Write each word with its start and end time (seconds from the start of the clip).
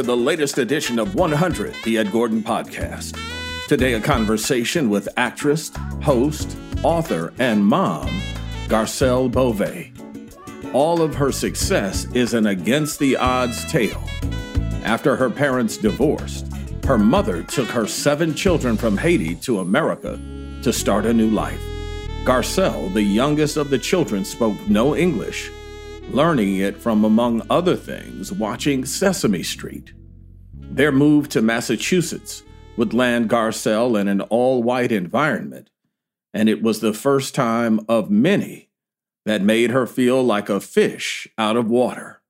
To 0.00 0.06
the 0.06 0.16
latest 0.16 0.56
edition 0.56 0.98
of 0.98 1.14
100, 1.14 1.74
the 1.84 1.98
Ed 1.98 2.10
Gordon 2.10 2.42
Podcast. 2.42 3.20
Today, 3.68 3.92
a 3.92 4.00
conversation 4.00 4.88
with 4.88 5.10
actress, 5.18 5.70
host, 6.00 6.56
author, 6.82 7.34
and 7.38 7.62
mom, 7.62 8.08
Garcelle 8.66 9.30
Beauvais. 9.30 9.92
All 10.72 11.02
of 11.02 11.16
her 11.16 11.30
success 11.30 12.06
is 12.14 12.32
an 12.32 12.46
against 12.46 12.98
the 12.98 13.14
odds 13.14 13.70
tale. 13.70 14.02
After 14.84 15.16
her 15.16 15.28
parents 15.28 15.76
divorced, 15.76 16.46
her 16.86 16.96
mother 16.96 17.42
took 17.42 17.68
her 17.68 17.86
seven 17.86 18.34
children 18.34 18.78
from 18.78 18.96
Haiti 18.96 19.34
to 19.34 19.58
America 19.58 20.18
to 20.62 20.72
start 20.72 21.04
a 21.04 21.12
new 21.12 21.28
life. 21.28 21.60
Garcelle, 22.24 22.90
the 22.94 23.02
youngest 23.02 23.58
of 23.58 23.68
the 23.68 23.78
children, 23.78 24.24
spoke 24.24 24.56
no 24.66 24.96
English 24.96 25.50
learning 26.12 26.56
it 26.56 26.76
from, 26.76 27.04
among 27.04 27.42
other 27.48 27.76
things, 27.76 28.32
watching 28.32 28.84
Sesame 28.84 29.42
Street. 29.42 29.92
Their 30.54 30.92
move 30.92 31.28
to 31.30 31.42
Massachusetts 31.42 32.42
would 32.76 32.92
land 32.92 33.30
Garcelle 33.30 34.00
in 34.00 34.08
an 34.08 34.20
all 34.22 34.62
white 34.62 34.92
environment, 34.92 35.70
and 36.34 36.48
it 36.48 36.62
was 36.62 36.80
the 36.80 36.92
first 36.92 37.34
time 37.34 37.80
of 37.88 38.10
many 38.10 38.70
that 39.24 39.42
made 39.42 39.70
her 39.70 39.86
feel 39.86 40.22
like 40.22 40.48
a 40.48 40.60
fish 40.60 41.28
out 41.38 41.56
of 41.56 41.70
water. 41.70 42.22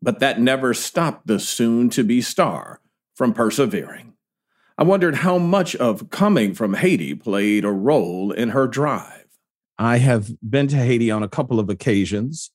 But 0.00 0.20
that 0.20 0.40
never 0.40 0.72
stopped 0.74 1.26
the 1.26 1.38
soon 1.38 1.90
to 1.90 2.04
be 2.04 2.20
star 2.20 2.80
from 3.14 3.32
persevering. 3.32 4.14
I 4.78 4.84
wondered 4.84 5.16
how 5.16 5.38
much 5.38 5.74
of 5.76 6.10
coming 6.10 6.54
from 6.54 6.74
Haiti 6.74 7.14
played 7.14 7.64
a 7.64 7.70
role 7.70 8.30
in 8.30 8.50
her 8.50 8.66
drive. 8.66 9.26
I 9.78 9.98
have 9.98 10.30
been 10.48 10.68
to 10.68 10.76
Haiti 10.76 11.10
on 11.10 11.22
a 11.22 11.28
couple 11.28 11.58
of 11.58 11.68
occasions. 11.68 12.50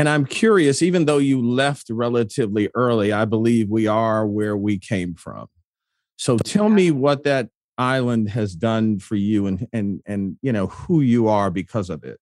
And 0.00 0.08
I'm 0.08 0.24
curious, 0.24 0.80
even 0.80 1.04
though 1.04 1.18
you 1.18 1.46
left 1.46 1.90
relatively 1.90 2.70
early, 2.74 3.12
I 3.12 3.26
believe 3.26 3.68
we 3.68 3.86
are 3.86 4.26
where 4.26 4.56
we 4.56 4.78
came 4.78 5.14
from. 5.14 5.48
So 6.16 6.38
tell 6.38 6.70
me 6.70 6.90
what 6.90 7.24
that 7.24 7.50
island 7.76 8.30
has 8.30 8.54
done 8.54 8.98
for 8.98 9.16
you 9.16 9.46
and 9.46 9.68
and 9.74 10.00
and 10.06 10.38
you 10.40 10.52
know 10.52 10.68
who 10.68 11.02
you 11.02 11.28
are 11.28 11.50
because 11.50 11.90
of 11.90 12.02
it. 12.02 12.18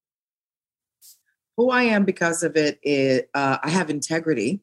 Who 1.57 1.71
I 1.71 1.85
am 1.85 2.05
because 2.05 2.43
of 2.43 2.57
it 2.57 2.81
is 2.83 3.23
uh, 3.33 3.59
I 3.63 3.71
have 3.71 3.91
integrity. 3.91 4.61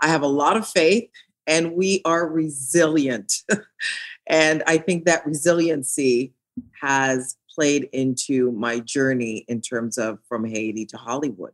I 0.00 0.08
have 0.08 0.22
a 0.22 0.26
lot 0.26 0.56
of 0.56 0.66
faith, 0.66 1.10
and 1.46 1.74
we 1.74 2.00
are 2.06 2.26
resilient. 2.26 3.42
and 4.26 4.62
I 4.66 4.78
think 4.78 5.04
that 5.04 5.26
resiliency 5.26 6.32
has 6.80 7.36
played 7.54 7.90
into 7.92 8.50
my 8.52 8.80
journey 8.80 9.44
in 9.46 9.60
terms 9.60 9.98
of 9.98 10.20
from 10.26 10.46
Haiti 10.46 10.86
to 10.86 10.96
Hollywood 10.96 11.52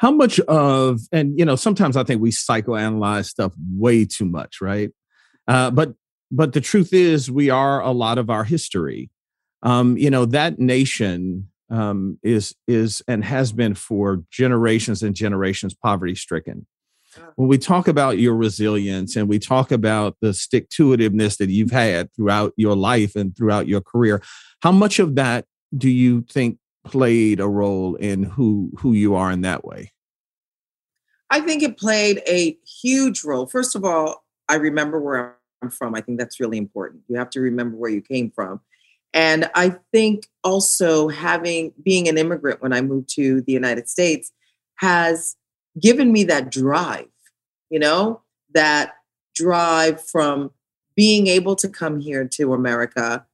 how 0.00 0.10
much 0.10 0.40
of 0.40 1.00
and 1.12 1.38
you 1.38 1.44
know 1.44 1.56
sometimes 1.56 1.96
i 1.96 2.02
think 2.02 2.20
we 2.20 2.30
psychoanalyze 2.30 3.26
stuff 3.26 3.52
way 3.76 4.04
too 4.04 4.24
much 4.24 4.60
right? 4.60 4.90
Uh, 5.46 5.70
but 5.70 5.94
but 6.30 6.52
the 6.52 6.60
truth 6.60 6.92
is 6.92 7.30
we 7.30 7.50
are 7.50 7.80
a 7.80 7.90
lot 7.90 8.16
of 8.16 8.30
our 8.30 8.44
history. 8.44 9.10
Um, 9.62 9.96
you 9.96 10.10
know 10.10 10.24
that 10.26 10.58
nation 10.58 11.48
um, 11.70 12.18
is 12.22 12.54
is 12.66 13.02
and 13.06 13.24
has 13.24 13.52
been 13.52 13.74
for 13.74 14.22
generations 14.30 15.02
and 15.02 15.14
generations 15.14 15.74
poverty 15.74 16.14
stricken 16.14 16.66
when 17.34 17.48
we 17.48 17.58
talk 17.58 17.88
about 17.88 18.18
your 18.18 18.34
resilience 18.34 19.16
and 19.16 19.28
we 19.28 19.38
talk 19.38 19.72
about 19.72 20.16
the 20.20 20.32
stick 20.32 20.68
to 20.70 20.90
itiveness 20.90 21.36
that 21.38 21.50
you've 21.50 21.70
had 21.72 22.12
throughout 22.14 22.52
your 22.56 22.76
life 22.76 23.16
and 23.16 23.36
throughout 23.36 23.66
your 23.68 23.80
career 23.80 24.22
how 24.62 24.72
much 24.72 24.98
of 24.98 25.14
that 25.16 25.44
do 25.76 25.90
you 25.90 26.22
think 26.22 26.58
played 26.84 27.40
a 27.40 27.48
role 27.48 27.94
in 27.96 28.22
who 28.22 28.70
who 28.78 28.92
you 28.92 29.14
are 29.14 29.30
in 29.30 29.42
that 29.42 29.64
way? 29.64 29.92
I 31.30 31.40
think 31.40 31.62
it 31.62 31.78
played 31.78 32.22
a 32.26 32.58
huge 32.82 33.24
role. 33.24 33.46
First 33.46 33.76
of 33.76 33.84
all, 33.84 34.24
I 34.48 34.56
remember 34.56 35.00
where 35.00 35.36
I'm 35.62 35.70
from. 35.70 35.94
I 35.94 36.00
think 36.00 36.18
that's 36.18 36.40
really 36.40 36.58
important. 36.58 37.02
You 37.08 37.16
have 37.16 37.30
to 37.30 37.40
remember 37.40 37.76
where 37.76 37.90
you 37.90 38.00
came 38.00 38.30
from. 38.30 38.60
And 39.12 39.50
I 39.54 39.76
think 39.92 40.26
also 40.44 41.08
having 41.08 41.72
being 41.82 42.08
an 42.08 42.18
immigrant 42.18 42.62
when 42.62 42.72
I 42.72 42.80
moved 42.80 43.08
to 43.16 43.42
the 43.42 43.52
United 43.52 43.88
States 43.88 44.32
has 44.76 45.36
given 45.80 46.12
me 46.12 46.24
that 46.24 46.50
drive, 46.50 47.08
you 47.70 47.78
know, 47.78 48.22
that 48.54 48.94
drive 49.34 50.04
from 50.04 50.50
being 50.96 51.26
able 51.26 51.56
to 51.56 51.68
come 51.68 52.00
here 52.00 52.26
to 52.26 52.54
America, 52.54 53.24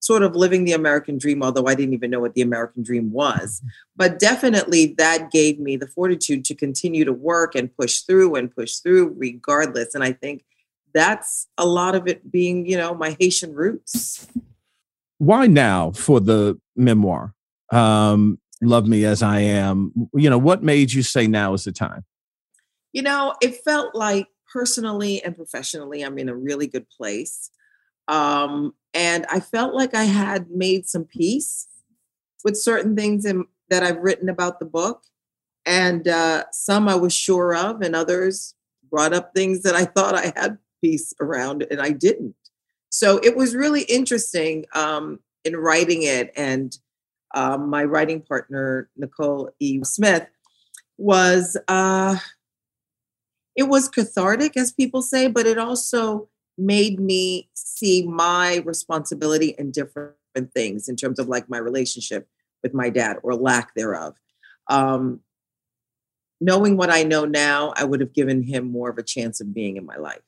sort 0.00 0.22
of 0.22 0.34
living 0.34 0.64
the 0.64 0.72
American 0.72 1.18
dream, 1.18 1.42
although 1.42 1.66
I 1.66 1.74
didn't 1.74 1.94
even 1.94 2.10
know 2.10 2.20
what 2.20 2.34
the 2.34 2.42
American 2.42 2.82
dream 2.82 3.12
was. 3.12 3.62
But 3.96 4.18
definitely 4.18 4.94
that 4.98 5.30
gave 5.30 5.60
me 5.60 5.76
the 5.76 5.86
fortitude 5.86 6.44
to 6.46 6.54
continue 6.54 7.04
to 7.04 7.12
work 7.12 7.54
and 7.54 7.74
push 7.76 8.00
through 8.00 8.34
and 8.34 8.54
push 8.54 8.76
through 8.76 9.14
regardless. 9.16 9.94
And 9.94 10.02
I 10.02 10.12
think 10.12 10.44
that's 10.92 11.46
a 11.56 11.66
lot 11.66 11.94
of 11.94 12.08
it 12.08 12.32
being, 12.32 12.66
you 12.66 12.76
know, 12.76 12.94
my 12.94 13.16
Haitian 13.20 13.54
roots. 13.54 14.26
Why 15.18 15.46
now 15.46 15.92
for 15.92 16.18
the 16.18 16.58
memoir? 16.74 17.34
Um, 17.70 18.40
Love 18.62 18.86
Me 18.86 19.04
As 19.04 19.22
I 19.22 19.40
Am. 19.40 19.92
You 20.14 20.30
know, 20.30 20.38
what 20.38 20.62
made 20.62 20.92
you 20.92 21.02
say 21.02 21.26
now 21.26 21.54
is 21.54 21.64
the 21.64 21.72
time? 21.72 22.04
You 22.92 23.02
know, 23.02 23.34
it 23.40 23.56
felt 23.64 23.94
like 23.94 24.26
personally 24.52 25.22
and 25.22 25.36
professionally, 25.36 26.02
I'm 26.02 26.18
in 26.18 26.28
a 26.28 26.34
really 26.34 26.66
good 26.66 26.88
place. 26.88 27.50
Um, 28.10 28.74
and 28.92 29.24
I 29.30 29.38
felt 29.38 29.72
like 29.72 29.94
I 29.94 30.04
had 30.04 30.50
made 30.50 30.88
some 30.88 31.04
peace 31.04 31.68
with 32.44 32.56
certain 32.56 32.96
things 32.96 33.24
in, 33.24 33.44
that 33.68 33.84
I've 33.84 33.98
written 33.98 34.28
about 34.28 34.58
the 34.58 34.66
book. 34.66 35.04
And 35.64 36.08
uh, 36.08 36.44
some 36.50 36.88
I 36.88 36.96
was 36.96 37.12
sure 37.12 37.54
of, 37.54 37.82
and 37.82 37.94
others 37.94 38.54
brought 38.90 39.12
up 39.12 39.32
things 39.32 39.62
that 39.62 39.76
I 39.76 39.84
thought 39.84 40.16
I 40.16 40.32
had 40.34 40.58
peace 40.82 41.14
around, 41.20 41.66
and 41.70 41.80
I 41.80 41.90
didn't. 41.90 42.34
So 42.88 43.18
it 43.22 43.36
was 43.36 43.54
really 43.54 43.82
interesting 43.82 44.64
um, 44.74 45.20
in 45.44 45.56
writing 45.56 46.02
it. 46.02 46.32
And 46.34 46.76
um, 47.34 47.70
my 47.70 47.84
writing 47.84 48.22
partner, 48.22 48.90
Nicole 48.96 49.50
E. 49.60 49.84
Smith, 49.84 50.26
was 50.98 51.56
uh, 51.68 52.16
it 53.54 53.64
was 53.64 53.88
cathartic, 53.88 54.56
as 54.56 54.72
people 54.72 55.02
say, 55.02 55.28
but 55.28 55.46
it 55.46 55.58
also 55.58 56.29
made 56.60 57.00
me 57.00 57.48
see 57.54 58.06
my 58.06 58.62
responsibility 58.64 59.54
in 59.58 59.70
different 59.70 60.14
things 60.54 60.88
in 60.88 60.96
terms 60.96 61.18
of 61.18 61.28
like 61.28 61.48
my 61.48 61.58
relationship 61.58 62.28
with 62.62 62.74
my 62.74 62.90
dad 62.90 63.16
or 63.22 63.34
lack 63.34 63.74
thereof. 63.74 64.14
Um, 64.68 65.20
knowing 66.40 66.76
what 66.76 66.90
I 66.90 67.02
know 67.02 67.24
now, 67.24 67.72
I 67.76 67.84
would 67.84 68.00
have 68.00 68.12
given 68.12 68.42
him 68.42 68.70
more 68.70 68.90
of 68.90 68.98
a 68.98 69.02
chance 69.02 69.40
of 69.40 69.54
being 69.54 69.76
in 69.76 69.86
my 69.86 69.96
life. 69.96 70.20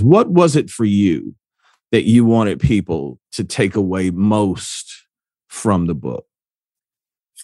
What 0.00 0.28
was 0.30 0.56
it 0.56 0.70
for 0.70 0.84
you 0.84 1.34
that 1.92 2.04
you 2.04 2.24
wanted 2.24 2.60
people 2.60 3.20
to 3.32 3.44
take 3.44 3.76
away 3.76 4.10
most 4.10 5.06
from 5.48 5.86
the 5.86 5.94
book? 5.94 6.26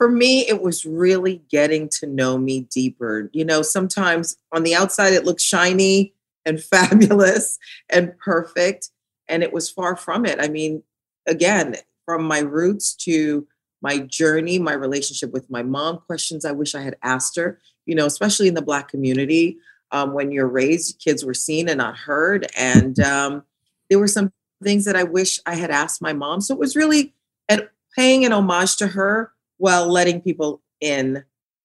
for 0.01 0.11
me, 0.11 0.49
it 0.49 0.63
was 0.63 0.87
really 0.87 1.43
getting 1.51 1.87
to 1.87 2.07
know 2.07 2.39
me 2.39 2.63
deeper. 2.71 3.29
You 3.35 3.45
know, 3.45 3.61
sometimes 3.61 4.35
on 4.51 4.63
the 4.63 4.75
outside, 4.75 5.13
it 5.13 5.27
looks 5.27 5.43
shiny 5.43 6.15
and 6.45 6.63
fabulous 6.63 7.59
and 7.89 8.17
perfect. 8.19 8.91
And 9.29 9.43
it 9.43 9.53
was 9.53 9.71
far 9.71 9.97
from 9.97 10.27
it. 10.27 10.39
I 10.41 10.49
mean, 10.49 10.83
again, 11.27 11.77
from 12.05 12.25
my 12.25 12.41
roots 12.41 12.95
to 12.95 13.47
my 13.83 13.99
journey, 13.99 14.59
my 14.59 14.73
relationship 14.73 15.33
with 15.33 15.51
my 15.51 15.63
mom, 15.63 15.99
questions 15.99 16.45
I 16.45 16.53
wish 16.53 16.75
I 16.75 16.83
had 16.83 16.97
asked 17.03 17.37
her, 17.37 17.59
you 17.87 17.95
know, 17.95 18.07
especially 18.07 18.49
in 18.49 18.55
the 18.55 18.63
Black 18.63 18.89
community. 18.89 19.59
Um, 19.93 20.13
when 20.13 20.31
you're 20.31 20.47
raised, 20.47 21.01
kids 21.03 21.25
were 21.25 21.35
seen 21.35 21.69
and 21.69 21.79
not 21.79 21.97
heard. 21.97 22.47
And 22.57 22.99
um, 23.05 23.45
there 23.89 23.99
were 23.99 24.09
some 24.09 24.33
things 24.63 24.85
that 24.85 24.97
I 24.97 25.05
wish 25.05 25.41
I 25.47 25.55
had 25.55 25.71
asked 25.71 26.03
my 26.03 26.13
mom. 26.13 26.41
So 26.41 26.55
it 26.55 26.61
was 26.61 26.77
really 26.77 27.15
an, 27.49 27.69
paying 27.97 28.25
an 28.25 28.33
homage 28.33 28.77
to 28.77 28.89
her 28.89 29.33
while 29.57 29.87
letting 29.87 30.21
people 30.21 30.63
in 30.81 31.25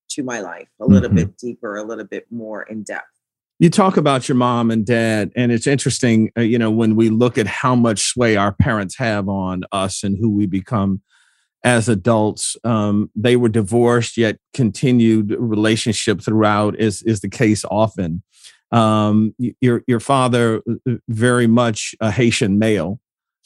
to 0.10 0.24
my 0.24 0.40
life 0.40 0.68
a 0.80 0.86
little 0.86 1.10
mm-hmm. 1.10 1.18
bit 1.18 1.38
deeper, 1.38 1.76
a 1.76 1.84
little 1.84 2.06
bit 2.06 2.32
more 2.32 2.64
in 2.64 2.84
depth. 2.84 3.15
You 3.58 3.70
talk 3.70 3.96
about 3.96 4.28
your 4.28 4.36
mom 4.36 4.70
and 4.70 4.86
dad, 4.86 5.32
and 5.36 5.50
it's 5.52 5.66
interesting, 5.66 6.30
uh, 6.38 6.42
you 6.42 6.60
know, 6.60 6.70
when 6.70 6.98
we 6.98 7.10
look 7.10 7.38
at 7.38 7.48
how 7.48 7.74
much 7.74 8.02
sway 8.02 8.36
our 8.36 8.52
parents 8.52 8.98
have 8.98 9.30
on 9.30 9.64
us 9.72 10.04
and 10.04 10.18
who 10.20 10.30
we 10.30 10.46
become 10.46 11.02
as 11.66 11.90
adults. 11.90 12.56
Um, 12.64 13.10
they 13.16 13.36
were 13.36 13.50
divorced, 13.50 14.18
yet 14.18 14.38
continued 14.54 15.36
relationship 15.38 16.22
throughout, 16.22 16.80
is 16.80 17.02
is 17.04 17.20
the 17.20 17.30
case 17.30 17.66
often. 17.70 18.24
Um, 18.72 19.36
your 19.60 19.84
your 19.88 20.00
father, 20.00 20.62
uh, 20.70 20.94
very 21.10 21.48
much 21.48 21.96
a 22.00 22.12
Haitian 22.12 22.60
male, 22.60 23.00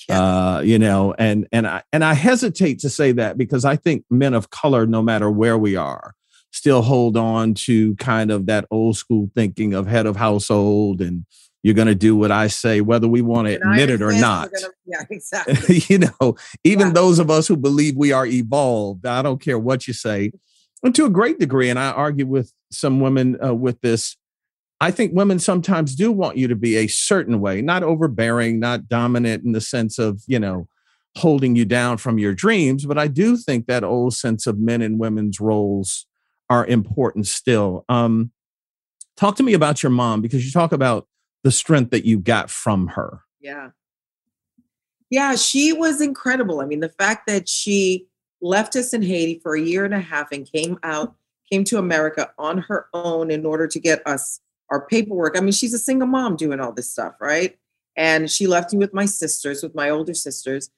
yeah. 0.07 0.21
uh, 0.21 0.59
you 0.59 0.77
know, 0.77 1.15
and 1.17 1.47
and 1.51 1.65
I 1.65 1.83
and 1.93 2.03
I 2.03 2.13
hesitate 2.13 2.79
to 2.79 2.89
say 2.89 3.13
that 3.13 3.37
because 3.37 3.63
I 3.63 3.77
think 3.77 4.03
men 4.09 4.33
of 4.33 4.49
color, 4.49 4.85
no 4.85 5.01
matter 5.01 5.31
where 5.31 5.57
we 5.57 5.75
are, 5.75 6.13
still 6.51 6.81
hold 6.81 7.15
on 7.17 7.53
to 7.53 7.95
kind 7.95 8.31
of 8.31 8.45
that 8.47 8.65
old 8.71 8.97
school 8.97 9.29
thinking 9.35 9.73
of 9.73 9.87
head 9.87 10.05
of 10.05 10.15
household 10.15 11.01
and 11.01 11.25
you're 11.61 11.75
going 11.75 11.87
to 11.89 11.95
do 11.95 12.15
what 12.15 12.31
I 12.31 12.47
say, 12.47 12.79
whether 12.79 13.07
we 13.07 13.21
want 13.21 13.49
to 13.49 13.55
admit 13.55 13.89
it 13.89 14.01
or 14.01 14.13
not. 14.13 14.49
Gonna, 14.51 14.73
yeah, 14.85 15.03
exactly. 15.09 15.83
you 15.89 15.99
know, 15.99 16.35
even 16.63 16.87
yeah. 16.87 16.93
those 16.93 17.19
of 17.19 17.29
us 17.29 17.47
who 17.47 17.57
believe 17.57 17.97
we 17.97 18.13
are 18.13 18.25
evolved, 18.25 19.05
I 19.05 19.21
don't 19.21 19.41
care 19.41 19.59
what 19.59 19.85
you 19.85 19.93
say, 19.93 20.31
and 20.83 20.95
to 20.95 21.05
a 21.05 21.09
great 21.09 21.37
degree, 21.37 21.69
and 21.69 21.77
I 21.77 21.91
argue 21.91 22.25
with 22.25 22.53
some 22.71 23.01
women 23.01 23.37
uh, 23.43 23.53
with 23.53 23.81
this 23.81 24.15
I 24.81 24.91
think 24.91 25.11
women 25.13 25.39
sometimes 25.39 25.95
do 25.95 26.11
want 26.11 26.37
you 26.37 26.47
to 26.47 26.55
be 26.55 26.77
a 26.77 26.87
certain 26.87 27.41
way, 27.41 27.61
not 27.61 27.83
overbearing, 27.83 28.59
not 28.59 28.87
dominant 28.87 29.43
in 29.43 29.51
the 29.51 29.61
sense 29.61 29.99
of, 29.99 30.21
you 30.25 30.39
know, 30.39 30.67
holding 31.17 31.55
you 31.55 31.65
down 31.65 31.97
from 31.97 32.17
your 32.17 32.33
dreams. 32.33 32.85
But 32.85 32.97
I 32.97 33.07
do 33.07 33.35
think 33.35 33.65
that 33.65 33.83
old 33.83 34.13
sense 34.13 34.47
of 34.47 34.57
men 34.57 34.81
and 34.81 34.97
women's 34.97 35.41
roles 35.41 36.05
are 36.49 36.65
important 36.65 37.27
still. 37.27 37.85
Um, 37.89 38.31
talk 39.15 39.35
to 39.37 39.43
me 39.43 39.53
about 39.53 39.83
your 39.83 39.91
mom 39.91 40.21
because 40.21 40.45
you 40.45 40.51
talk 40.51 40.71
about 40.71 41.07
the 41.43 41.51
strength 41.51 41.91
that 41.91 42.05
you 42.05 42.19
got 42.19 42.49
from 42.49 42.87
her. 42.87 43.21
Yeah. 43.39 43.69
Yeah, 45.09 45.35
she 45.35 45.73
was 45.73 46.01
incredible. 46.01 46.61
I 46.61 46.65
mean, 46.65 46.81
the 46.81 46.89
fact 46.89 47.25
that 47.27 47.49
she 47.49 48.07
left 48.41 48.75
us 48.75 48.93
in 48.93 49.01
Haiti 49.01 49.39
for 49.39 49.55
a 49.55 49.61
year 49.61 49.85
and 49.85 49.93
a 49.93 49.99
half 49.99 50.31
and 50.31 50.49
came 50.49 50.77
out, 50.83 51.15
came 51.51 51.63
to 51.65 51.77
America 51.77 52.31
on 52.37 52.59
her 52.59 52.87
own 52.93 53.31
in 53.31 53.45
order 53.45 53.67
to 53.67 53.79
get 53.79 54.05
us 54.05 54.39
our 54.69 54.85
paperwork. 54.85 55.35
I 55.37 55.41
mean, 55.41 55.51
she's 55.51 55.73
a 55.73 55.79
single 55.79 56.07
mom 56.07 56.35
doing 56.35 56.59
all 56.59 56.71
this 56.71 56.91
stuff, 56.91 57.15
right? 57.19 57.57
And 57.97 58.29
she 58.29 58.45
left 58.45 58.71
me 58.71 58.79
with 58.79 58.93
my 58.93 59.05
sisters, 59.05 59.63
with 59.63 59.73
my 59.73 59.89
older 59.89 60.13
sisters. 60.13 60.69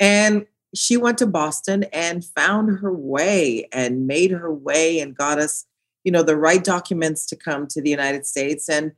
And 0.00 0.46
she 0.76 0.96
went 0.96 1.18
to 1.18 1.26
Boston 1.26 1.84
and 1.92 2.24
found 2.24 2.80
her 2.80 2.92
way 2.92 3.68
and 3.72 4.06
made 4.06 4.30
her 4.30 4.52
way 4.52 5.00
and 5.00 5.16
got 5.16 5.38
us, 5.38 5.66
you 6.04 6.12
know, 6.12 6.22
the 6.22 6.36
right 6.36 6.62
documents 6.62 7.26
to 7.26 7.36
come 7.36 7.66
to 7.68 7.80
the 7.80 7.90
United 7.90 8.26
States. 8.26 8.68
And 8.68 8.92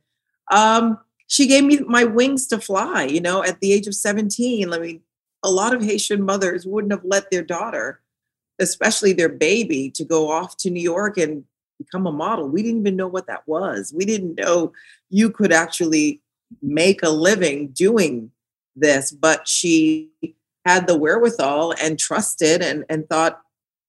um, 0.51 0.99
she 1.27 1.47
gave 1.47 1.63
me 1.63 1.79
my 1.87 2.03
wings 2.03 2.47
to 2.47 2.59
fly, 2.59 3.03
you 3.03 3.21
know, 3.21 3.43
at 3.43 3.59
the 3.59 3.71
age 3.71 3.87
of 3.87 3.95
17. 3.95 4.73
I 4.73 4.79
mean, 4.79 5.01
a 5.43 5.49
lot 5.49 5.73
of 5.73 5.83
Haitian 5.83 6.23
mothers 6.23 6.65
wouldn't 6.65 6.91
have 6.91 7.05
let 7.05 7.31
their 7.31 7.43
daughter, 7.43 8.01
especially 8.59 9.13
their 9.13 9.29
baby, 9.29 9.89
to 9.91 10.03
go 10.03 10.29
off 10.29 10.57
to 10.57 10.69
New 10.69 10.81
York 10.81 11.17
and 11.17 11.43
become 11.77 12.05
a 12.05 12.11
model. 12.11 12.49
We 12.49 12.61
didn't 12.61 12.81
even 12.81 12.97
know 12.97 13.07
what 13.07 13.27
that 13.27 13.47
was. 13.47 13.93
We 13.95 14.05
didn't 14.05 14.35
know 14.35 14.73
you 15.09 15.29
could 15.29 15.53
actually 15.53 16.21
make 16.61 17.03
a 17.03 17.09
living 17.09 17.69
doing 17.69 18.31
this, 18.75 19.11
but 19.11 19.47
she 19.47 20.09
had 20.65 20.87
the 20.87 20.97
wherewithal 20.97 21.73
and 21.81 21.97
trusted 21.97 22.61
and, 22.61 22.85
and 22.89 23.07
thought, 23.09 23.39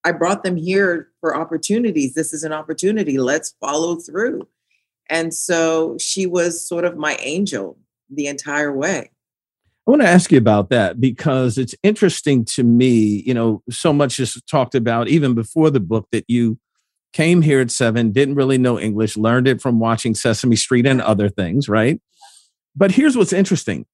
I 0.03 0.11
brought 0.11 0.43
them 0.43 0.55
here 0.55 1.09
for 1.19 1.35
opportunities. 1.35 2.13
This 2.13 2.33
is 2.33 2.43
an 2.43 2.53
opportunity. 2.53 3.17
Let's 3.17 3.55
follow 3.59 3.97
through. 3.97 4.47
And 5.09 5.33
so 5.33 5.97
she 5.99 6.25
was 6.25 6.65
sort 6.65 6.85
of 6.85 6.97
my 6.97 7.17
angel 7.21 7.77
the 8.09 8.27
entire 8.27 8.75
way. 8.75 9.11
I 9.87 9.91
want 9.91 10.01
to 10.03 10.07
ask 10.07 10.31
you 10.31 10.37
about 10.37 10.69
that 10.69 11.01
because 11.01 11.57
it's 11.57 11.75
interesting 11.83 12.45
to 12.45 12.63
me. 12.63 13.23
You 13.25 13.33
know, 13.33 13.63
so 13.69 13.91
much 13.91 14.19
is 14.19 14.41
talked 14.49 14.75
about 14.75 15.07
even 15.07 15.33
before 15.33 15.69
the 15.69 15.79
book 15.79 16.07
that 16.11 16.25
you 16.27 16.59
came 17.13 17.41
here 17.41 17.59
at 17.59 17.71
seven, 17.71 18.11
didn't 18.11 18.35
really 18.35 18.57
know 18.57 18.79
English, 18.79 19.17
learned 19.17 19.47
it 19.47 19.61
from 19.61 19.79
watching 19.79 20.15
Sesame 20.15 20.55
Street 20.55 20.85
and 20.85 21.01
other 21.01 21.29
things, 21.29 21.67
right? 21.67 21.99
But 22.75 22.91
here's 22.91 23.17
what's 23.17 23.33
interesting. 23.33 23.85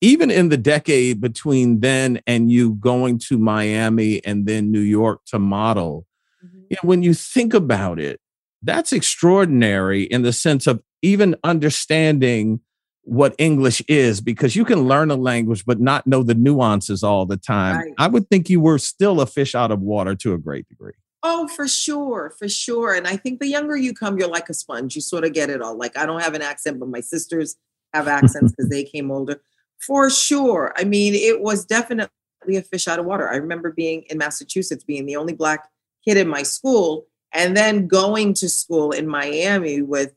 Even 0.00 0.30
in 0.30 0.48
the 0.48 0.56
decade 0.56 1.20
between 1.20 1.80
then 1.80 2.20
and 2.26 2.50
you 2.52 2.74
going 2.74 3.18
to 3.18 3.38
Miami 3.38 4.24
and 4.24 4.46
then 4.46 4.70
New 4.70 4.80
York 4.80 5.20
to 5.26 5.38
model, 5.38 6.06
mm-hmm. 6.44 6.60
you 6.70 6.76
know, 6.76 6.86
when 6.88 7.02
you 7.02 7.14
think 7.14 7.52
about 7.52 7.98
it, 7.98 8.20
that's 8.62 8.92
extraordinary 8.92 10.02
in 10.02 10.22
the 10.22 10.32
sense 10.32 10.66
of 10.66 10.82
even 11.02 11.36
understanding 11.44 12.60
what 13.02 13.34
English 13.38 13.80
is 13.88 14.20
because 14.20 14.54
you 14.54 14.64
can 14.64 14.86
learn 14.86 15.10
a 15.10 15.16
language 15.16 15.64
but 15.64 15.80
not 15.80 16.06
know 16.06 16.22
the 16.22 16.34
nuances 16.34 17.02
all 17.02 17.24
the 17.24 17.38
time. 17.38 17.76
Right. 17.76 17.94
I 17.96 18.06
would 18.06 18.28
think 18.28 18.50
you 18.50 18.60
were 18.60 18.78
still 18.78 19.20
a 19.20 19.26
fish 19.26 19.54
out 19.54 19.70
of 19.70 19.80
water 19.80 20.14
to 20.16 20.34
a 20.34 20.38
great 20.38 20.68
degree. 20.68 20.92
Oh, 21.22 21.48
for 21.48 21.66
sure, 21.66 22.32
for 22.38 22.48
sure. 22.48 22.94
And 22.94 23.06
I 23.06 23.16
think 23.16 23.40
the 23.40 23.48
younger 23.48 23.76
you 23.76 23.94
come, 23.94 24.18
you're 24.18 24.28
like 24.28 24.48
a 24.48 24.54
sponge. 24.54 24.94
You 24.94 25.00
sort 25.00 25.24
of 25.24 25.32
get 25.32 25.50
it 25.50 25.62
all. 25.62 25.76
Like 25.76 25.96
I 25.96 26.06
don't 26.06 26.22
have 26.22 26.34
an 26.34 26.42
accent, 26.42 26.78
but 26.78 26.88
my 26.88 27.00
sisters 27.00 27.56
have 27.94 28.08
accents 28.08 28.52
because 28.56 28.68
they 28.68 28.84
came 28.84 29.10
older. 29.10 29.40
For 29.78 30.10
sure. 30.10 30.72
I 30.76 30.84
mean, 30.84 31.14
it 31.14 31.40
was 31.40 31.64
definitely 31.64 32.10
a 32.48 32.62
fish 32.62 32.88
out 32.88 32.98
of 32.98 33.06
water. 33.06 33.28
I 33.28 33.36
remember 33.36 33.72
being 33.72 34.04
in 34.10 34.18
Massachusetts, 34.18 34.84
being 34.84 35.06
the 35.06 35.16
only 35.16 35.34
black 35.34 35.68
kid 36.04 36.16
in 36.16 36.28
my 36.28 36.42
school, 36.42 37.06
and 37.32 37.56
then 37.56 37.86
going 37.86 38.34
to 38.34 38.48
school 38.48 38.90
in 38.90 39.06
Miami 39.06 39.82
with 39.82 40.14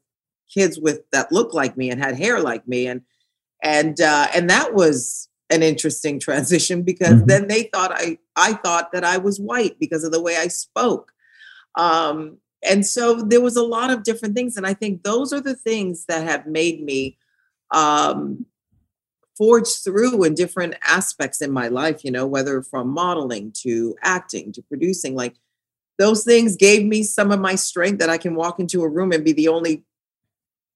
kids 0.51 0.79
with 0.79 1.01
that 1.11 1.31
looked 1.31 1.53
like 1.53 1.77
me 1.77 1.89
and 1.89 2.01
had 2.01 2.17
hair 2.17 2.39
like 2.39 2.67
me. 2.67 2.87
And 2.87 3.01
and 3.63 3.99
uh, 4.01 4.27
and 4.33 4.49
that 4.49 4.73
was 4.73 5.29
an 5.49 5.61
interesting 5.61 6.19
transition 6.27 6.81
because 6.81 7.15
mm-hmm. 7.15 7.27
then 7.27 7.47
they 7.47 7.69
thought 7.73 7.91
I 7.93 8.17
I 8.35 8.53
thought 8.53 8.91
that 8.93 9.03
I 9.03 9.17
was 9.17 9.39
white 9.39 9.77
because 9.79 10.03
of 10.03 10.11
the 10.11 10.21
way 10.21 10.37
I 10.37 10.47
spoke. 10.47 11.11
Um, 11.75 12.37
and 12.63 12.85
so 12.85 13.21
there 13.21 13.41
was 13.41 13.55
a 13.55 13.63
lot 13.63 13.89
of 13.89 14.03
different 14.03 14.35
things 14.35 14.55
and 14.55 14.67
i 14.67 14.73
think 14.73 15.03
those 15.03 15.33
are 15.33 15.41
the 15.41 15.55
things 15.55 16.05
that 16.05 16.23
have 16.23 16.45
made 16.47 16.83
me 16.83 17.17
um, 17.73 18.45
forge 19.37 19.67
through 19.83 20.23
in 20.23 20.33
different 20.33 20.75
aspects 20.83 21.41
in 21.41 21.51
my 21.51 21.67
life 21.67 22.03
you 22.03 22.11
know 22.11 22.25
whether 22.25 22.61
from 22.61 22.89
modeling 22.89 23.51
to 23.51 23.95
acting 24.03 24.51
to 24.51 24.61
producing 24.63 25.15
like 25.15 25.35
those 25.97 26.23
things 26.23 26.55
gave 26.55 26.85
me 26.85 27.03
some 27.03 27.31
of 27.31 27.39
my 27.39 27.55
strength 27.55 27.99
that 27.99 28.09
i 28.09 28.17
can 28.17 28.35
walk 28.35 28.59
into 28.59 28.83
a 28.83 28.89
room 28.89 29.11
and 29.11 29.23
be 29.23 29.33
the 29.33 29.47
only 29.47 29.83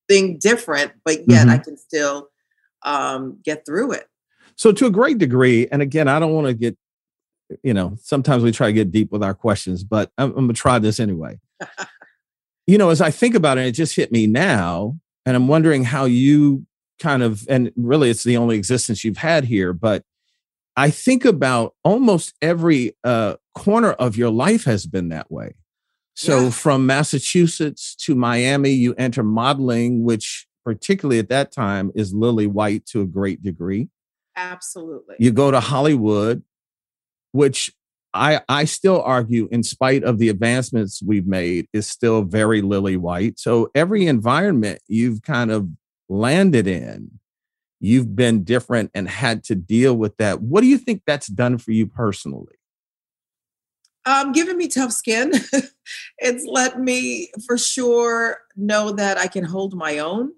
thing 0.08 0.38
different 0.38 0.92
but 1.04 1.20
yet 1.30 1.48
mm-hmm. 1.48 1.50
i 1.52 1.58
can 1.58 1.78
still 1.78 2.30
um, 2.84 3.40
get 3.44 3.66
through 3.66 3.92
it 3.92 4.08
so 4.56 4.72
to 4.72 4.86
a 4.86 4.92
great 4.92 5.18
degree 5.18 5.68
and 5.72 5.82
again 5.82 6.08
i 6.08 6.20
don't 6.20 6.34
want 6.34 6.46
to 6.46 6.54
get 6.54 6.78
you 7.64 7.74
know 7.74 7.96
sometimes 8.02 8.44
we 8.44 8.52
try 8.52 8.68
to 8.68 8.74
get 8.74 8.92
deep 8.92 9.12
with 9.12 9.24
our 9.24 9.34
questions 9.34 9.84
but 9.84 10.12
i'm, 10.18 10.30
I'm 10.30 10.46
gonna 10.46 10.54
try 10.54 10.78
this 10.80 11.00
anyway 11.00 11.40
you 12.68 12.78
know, 12.78 12.90
as 12.90 13.02
I 13.02 13.12
think 13.12 13.36
about 13.36 13.58
it, 13.58 13.68
it 13.68 13.72
just 13.72 13.96
hit 13.96 14.12
me 14.12 14.28
now. 14.28 14.98
And 15.26 15.36
I'm 15.36 15.48
wondering 15.48 15.84
how 15.84 16.06
you 16.06 16.66
kind 17.00 17.24
of, 17.24 17.46
and 17.50 17.72
really 17.76 18.10
it's 18.10 18.24
the 18.24 18.38
only 18.38 18.58
existence 18.58 19.04
you've 19.04 19.18
had 19.18 19.46
here, 19.46 19.74
but 19.74 20.04
I 20.78 20.90
think 20.90 21.26
about 21.26 21.74
almost 21.84 22.34
every 22.42 22.96
uh, 23.04 23.36
corner 23.54 23.92
of 23.94 24.18
your 24.18 24.30
life 24.30 24.66
has 24.66 24.86
been 24.86 25.10
that 25.10 25.32
way. 25.32 25.56
So 26.16 26.46
yeah. 26.46 26.50
from 26.50 26.86
Massachusetts 26.86 27.96
to 27.98 28.16
Miami, 28.16 28.72
you 28.72 28.94
enter 28.96 29.24
modeling, 29.24 30.04
which 30.04 30.48
particularly 30.64 31.20
at 31.20 31.30
that 31.30 31.52
time 31.52 31.92
is 31.96 32.14
lily 32.14 32.48
white 32.48 32.86
to 32.88 33.02
a 33.02 33.06
great 33.06 33.44
degree. 33.44 33.90
Absolutely. 34.36 35.16
You 35.20 35.32
go 35.32 35.52
to 35.52 35.60
Hollywood, 35.60 36.44
which 37.32 37.72
I, 38.14 38.42
I 38.48 38.64
still 38.66 39.02
argue, 39.02 39.50
in 39.52 39.62
spite 39.64 40.04
of 40.04 40.20
the 40.20 40.30
advancements 40.30 41.02
we've 41.04 41.28
made, 41.28 41.68
is 41.74 41.86
still 41.86 42.24
very 42.24 42.62
lily 42.62 42.96
white. 42.96 43.38
So 43.38 43.70
every 43.76 44.08
environment 44.08 44.80
you've 44.88 45.22
kind 45.22 45.52
of 45.52 45.68
landed 46.10 46.68
in, 46.68 47.20
you've 47.80 48.16
been 48.16 48.44
different 48.44 48.92
and 48.94 49.08
had 49.08 49.44
to 49.46 49.56
deal 49.56 49.96
with 49.96 50.18
that. 50.18 50.42
What 50.42 50.62
do 50.62 50.68
you 50.68 50.78
think 50.78 51.04
that's 51.06 51.28
done 51.28 51.58
for 51.58 51.72
you 51.72 51.88
personally? 51.88 52.56
Um, 54.06 54.32
giving 54.32 54.58
me 54.58 54.68
tough 54.68 54.92
skin. 54.92 55.34
it's 56.20 56.46
let 56.46 56.80
me 56.80 57.32
for 57.48 57.58
sure 57.58 58.38
know 58.56 58.92
that 58.92 59.18
I 59.18 59.28
can 59.28 59.44
hold 59.44 59.76
my 59.76 60.00
own 60.00 60.32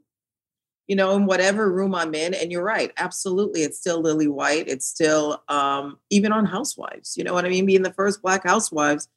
you 0.88 0.96
know, 0.96 1.16
in 1.16 1.26
whatever 1.26 1.72
room 1.72 1.94
I'm 1.94 2.16
in. 2.16 2.34
And 2.34 2.52
you're 2.52 2.64
right, 2.64 2.92
absolutely. 2.98 3.62
It's 3.62 3.78
still 3.78 4.02
Lily 4.02 4.28
White. 4.28 4.68
It's 4.68 4.86
still 4.86 5.44
um, 5.50 6.00
even 6.10 6.32
on 6.32 6.46
Housewives. 6.46 7.16
You 7.18 7.24
know 7.24 7.34
what 7.34 7.46
I 7.46 7.50
mean? 7.50 7.66
Being 7.66 7.84
the 7.84 7.94
first 7.94 8.22
Black 8.22 8.46
Housewives 8.46 9.10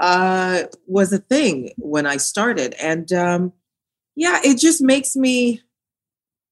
uh, 0.00 0.64
was 0.86 1.12
a 1.12 1.18
thing 1.18 1.70
when 1.76 2.04
I 2.04 2.16
started. 2.16 2.74
And 2.82 3.12
um, 3.12 3.52
yeah, 4.16 4.40
it 4.44 4.58
just 4.58 4.82
makes 4.82 5.14
me 5.14 5.62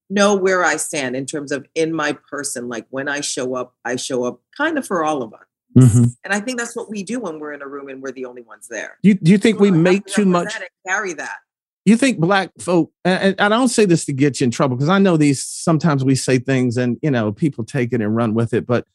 know 0.09 0.35
where 0.35 0.63
I 0.63 0.77
stand 0.77 1.15
in 1.15 1.25
terms 1.25 1.51
of 1.51 1.65
in 1.75 1.93
my 1.93 2.17
person. 2.29 2.69
Like 2.69 2.85
when 2.89 3.07
I 3.07 3.21
show 3.21 3.55
up, 3.55 3.73
I 3.85 3.95
show 3.95 4.25
up 4.25 4.41
kind 4.55 4.77
of 4.77 4.85
for 4.85 5.03
all 5.03 5.23
of 5.23 5.33
us. 5.33 5.45
Mm-hmm. 5.77 6.03
And 6.23 6.33
I 6.33 6.39
think 6.39 6.59
that's 6.59 6.75
what 6.75 6.89
we 6.89 7.03
do 7.03 7.19
when 7.19 7.39
we're 7.39 7.53
in 7.53 7.63
a 7.63 7.67
room 7.67 7.89
and 7.89 8.01
we're 8.01 8.11
the 8.11 8.25
only 8.25 8.43
ones 8.43 8.67
there. 8.67 8.97
Do 9.01 9.09
you, 9.09 9.15
do 9.15 9.31
you 9.31 9.39
think 9.39 9.59
we 9.59 9.71
make 9.71 10.05
too 10.05 10.25
much? 10.25 10.53
Carry 10.85 11.13
that 11.13 11.37
you 11.85 11.97
think 11.97 12.19
black 12.19 12.49
folk 12.59 12.91
and 13.03 13.39
i 13.39 13.49
don't 13.49 13.69
say 13.69 13.85
this 13.85 14.05
to 14.05 14.13
get 14.13 14.39
you 14.39 14.45
in 14.45 14.51
trouble 14.51 14.75
because 14.75 14.89
i 14.89 14.99
know 14.99 15.17
these 15.17 15.43
sometimes 15.43 16.03
we 16.03 16.15
say 16.15 16.39
things 16.39 16.77
and 16.77 16.97
you 17.01 17.11
know 17.11 17.31
people 17.31 17.63
take 17.63 17.93
it 17.93 18.01
and 18.01 18.15
run 18.15 18.33
with 18.33 18.53
it 18.53 18.65
but 18.65 18.85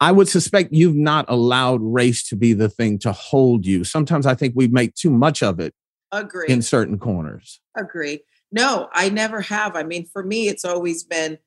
i 0.00 0.10
would 0.10 0.28
suspect 0.28 0.72
you've 0.72 0.96
not 0.96 1.24
allowed 1.28 1.80
race 1.82 2.26
to 2.26 2.36
be 2.36 2.52
the 2.52 2.68
thing 2.68 2.98
to 2.98 3.12
hold 3.12 3.66
you 3.66 3.84
sometimes 3.84 4.26
i 4.26 4.34
think 4.34 4.54
we 4.56 4.68
make 4.68 4.94
too 4.94 5.10
much 5.10 5.42
of 5.42 5.60
it 5.60 5.74
agree 6.12 6.46
in 6.48 6.62
certain 6.62 6.98
corners 6.98 7.60
agree 7.76 8.20
no 8.52 8.88
i 8.92 9.08
never 9.08 9.40
have 9.40 9.76
i 9.76 9.82
mean 9.82 10.06
for 10.12 10.22
me 10.22 10.48
it's 10.48 10.64
always 10.64 11.04
been 11.04 11.38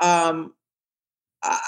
um 0.00 0.52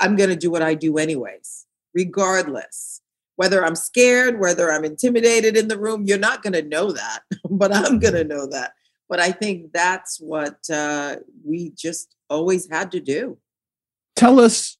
i'm 0.00 0.16
going 0.16 0.30
to 0.30 0.36
do 0.36 0.50
what 0.50 0.62
i 0.62 0.74
do 0.74 0.96
anyways 0.98 1.66
regardless 1.94 3.00
whether 3.36 3.64
I'm 3.64 3.76
scared, 3.76 4.40
whether 4.40 4.72
I'm 4.72 4.84
intimidated 4.84 5.56
in 5.56 5.68
the 5.68 5.78
room, 5.78 6.04
you're 6.04 6.18
not 6.18 6.42
going 6.42 6.54
to 6.54 6.62
know 6.62 6.90
that, 6.92 7.20
but 7.50 7.72
I'm 7.74 7.98
going 7.98 8.14
to 8.14 8.24
know 8.24 8.46
that. 8.48 8.72
But 9.08 9.20
I 9.20 9.30
think 9.30 9.72
that's 9.72 10.18
what 10.18 10.58
uh, 10.68 11.16
we 11.44 11.70
just 11.76 12.16
always 12.28 12.68
had 12.68 12.90
to 12.92 13.00
do. 13.00 13.38
Tell 14.16 14.40
us 14.40 14.78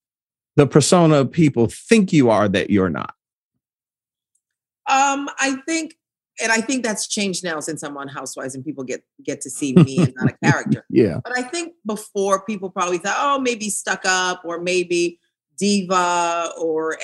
the 0.57 0.67
persona 0.67 1.25
people 1.25 1.69
think 1.69 2.13
you 2.13 2.31
are 2.31 2.49
that 2.49 2.71
you're 2.71 2.91
not. 2.91 3.15
Um, 4.89 5.29
I 5.39 5.59
think, 5.67 5.95
and 6.43 6.53
I 6.53 6.61
think 6.61 6.85
that's 6.85 7.07
changed 7.07 7.45
now 7.45 7.61
since 7.61 7.83
I'm 7.83 7.97
on 7.97 8.09
Housewives 8.09 8.55
and 8.55 8.65
people 8.65 8.85
get 8.85 9.03
get 9.25 9.41
to 9.43 9.51
see 9.51 9.75
me 9.75 9.99
and 9.99 10.15
not 10.17 10.33
a 10.33 10.47
character. 10.47 10.85
Yeah. 10.91 11.21
But 11.23 11.37
I 11.37 11.43
think 11.43 11.75
before 11.85 12.45
people 12.45 12.71
probably 12.71 12.99
thought, 12.99 13.17
oh, 13.19 13.41
maybe 13.41 13.69
stuck 13.71 14.03
up 14.05 14.43
or 14.45 14.61
maybe 14.61 15.19
diva 15.59 16.53
or 16.59 16.97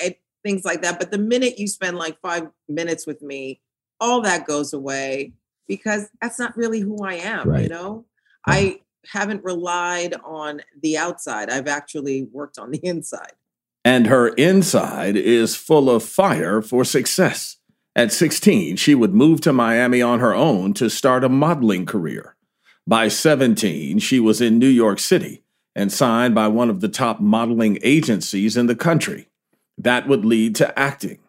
things 0.43 0.63
like 0.65 0.81
that. 0.81 0.99
But 0.99 1.11
the 1.11 1.17
minute 1.17 1.59
you 1.59 1.67
spend 1.67 1.97
like 1.97 2.19
five 2.21 2.47
minutes 2.67 3.05
with 3.07 3.21
me, 3.21 3.61
all 3.99 4.21
that 4.21 4.47
goes 4.47 4.73
away 4.73 5.33
because 5.67 6.09
that's 6.21 6.39
not 6.39 6.55
really 6.57 6.79
who 6.79 7.03
I 7.03 7.15
am, 7.15 7.49
right. 7.49 7.63
you 7.63 7.69
know? 7.69 8.05
I 8.45 8.79
haven't 9.11 9.43
relied 9.43 10.15
on 10.23 10.61
the 10.81 10.97
outside. 10.97 11.49
I've 11.49 11.67
actually 11.67 12.27
worked 12.31 12.57
on 12.57 12.71
the 12.71 12.79
inside. 12.83 13.33
And 13.85 14.07
her 14.07 14.29
inside 14.29 15.17
is 15.17 15.55
full 15.55 15.89
of 15.89 16.03
fire 16.03 16.61
for 16.61 16.85
success. 16.85 17.57
At 17.95 18.11
16, 18.11 18.77
she 18.77 18.95
would 18.95 19.13
move 19.13 19.41
to 19.41 19.53
Miami 19.53 20.01
on 20.01 20.19
her 20.19 20.33
own 20.33 20.73
to 20.75 20.89
start 20.89 21.23
a 21.23 21.29
modeling 21.29 21.85
career. 21.85 22.35
By 22.87 23.07
17, 23.07 23.99
she 23.99 24.19
was 24.19 24.41
in 24.41 24.57
New 24.57 24.67
York 24.67 24.99
City 24.99 25.43
and 25.75 25.91
signed 25.91 26.33
by 26.33 26.47
one 26.47 26.69
of 26.69 26.81
the 26.81 26.89
top 26.89 27.19
modeling 27.19 27.77
agencies 27.83 28.57
in 28.57 28.67
the 28.67 28.75
country. 28.75 29.29
That 29.77 30.07
would 30.07 30.25
lead 30.25 30.55
to 30.55 30.77
acting. 30.77 31.19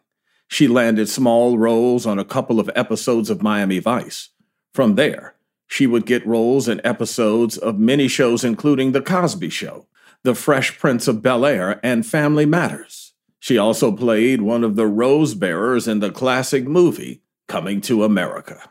She 0.49 0.67
landed 0.67 1.09
small 1.09 1.59
roles 1.59 2.07
on 2.07 2.19
a 2.19 2.25
couple 2.25 2.59
of 2.59 2.71
episodes 2.75 3.31
of 3.31 3.43
Miami 3.43 3.79
Vice. 3.79 4.31
From 4.73 4.95
there, 4.95 5.35
she 5.67 5.87
would 5.87 6.07
get 6.07 6.27
roles 6.27 6.69
in 6.69 6.81
episodes 6.85 7.59
of 7.59 7.79
many 7.79 8.09
shows, 8.09 8.45
including 8.45 8.93
The 8.93 9.03
Cosby 9.03 9.51
Show, 9.51 9.87
The 10.23 10.35
Fresh 10.35 10.79
Prince 10.79 11.09
of 11.09 11.23
Bel 11.23 11.45
Air, 11.45 11.81
and 11.83 12.07
Family 12.07 12.47
Matters. 12.47 13.04
She 13.45 13.59
also 13.59 13.93
played 13.93 14.41
one 14.41 14.65
of 14.65 14.75
the 14.75 14.87
rose 14.87 15.35
bearers 15.35 15.87
in 15.87 16.01
the 16.01 16.11
classic 16.11 16.67
movie 16.67 17.21
Coming 17.47 17.83
to 17.83 18.03
America. 18.03 18.71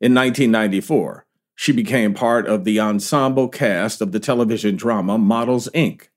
In 0.00 0.14
1994, 0.14 1.26
she 1.56 1.72
became 1.72 2.14
part 2.14 2.46
of 2.46 2.62
the 2.62 2.78
ensemble 2.78 3.48
cast 3.48 4.00
of 4.00 4.12
the 4.12 4.20
television 4.20 4.76
drama 4.76 5.18
Models 5.18 5.68
Inc. 5.74 6.10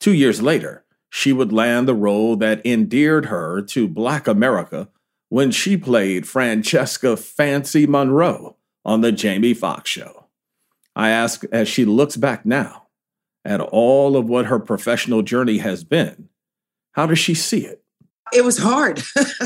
Two 0.00 0.14
years 0.14 0.40
later, 0.40 0.86
she 1.10 1.34
would 1.34 1.52
land 1.52 1.86
the 1.86 1.94
role 1.94 2.34
that 2.36 2.64
endeared 2.64 3.26
her 3.26 3.60
to 3.60 3.88
Black 3.88 4.26
America 4.26 4.88
when 5.28 5.50
she 5.50 5.76
played 5.76 6.26
Francesca 6.26 7.14
Fancy 7.14 7.86
Monroe 7.86 8.56
on 8.86 9.02
The 9.02 9.12
Jamie 9.12 9.52
Foxx 9.52 9.90
Show. 9.90 10.28
I 10.96 11.10
ask 11.10 11.44
as 11.52 11.68
she 11.68 11.84
looks 11.84 12.16
back 12.16 12.46
now 12.46 12.86
at 13.44 13.60
all 13.60 14.16
of 14.16 14.30
what 14.30 14.46
her 14.46 14.58
professional 14.58 15.20
journey 15.20 15.58
has 15.58 15.84
been, 15.84 16.30
how 16.94 17.06
does 17.06 17.18
she 17.18 17.34
see 17.34 17.66
it? 17.66 17.82
It 18.32 18.44
was 18.44 18.58
hard. 18.58 19.02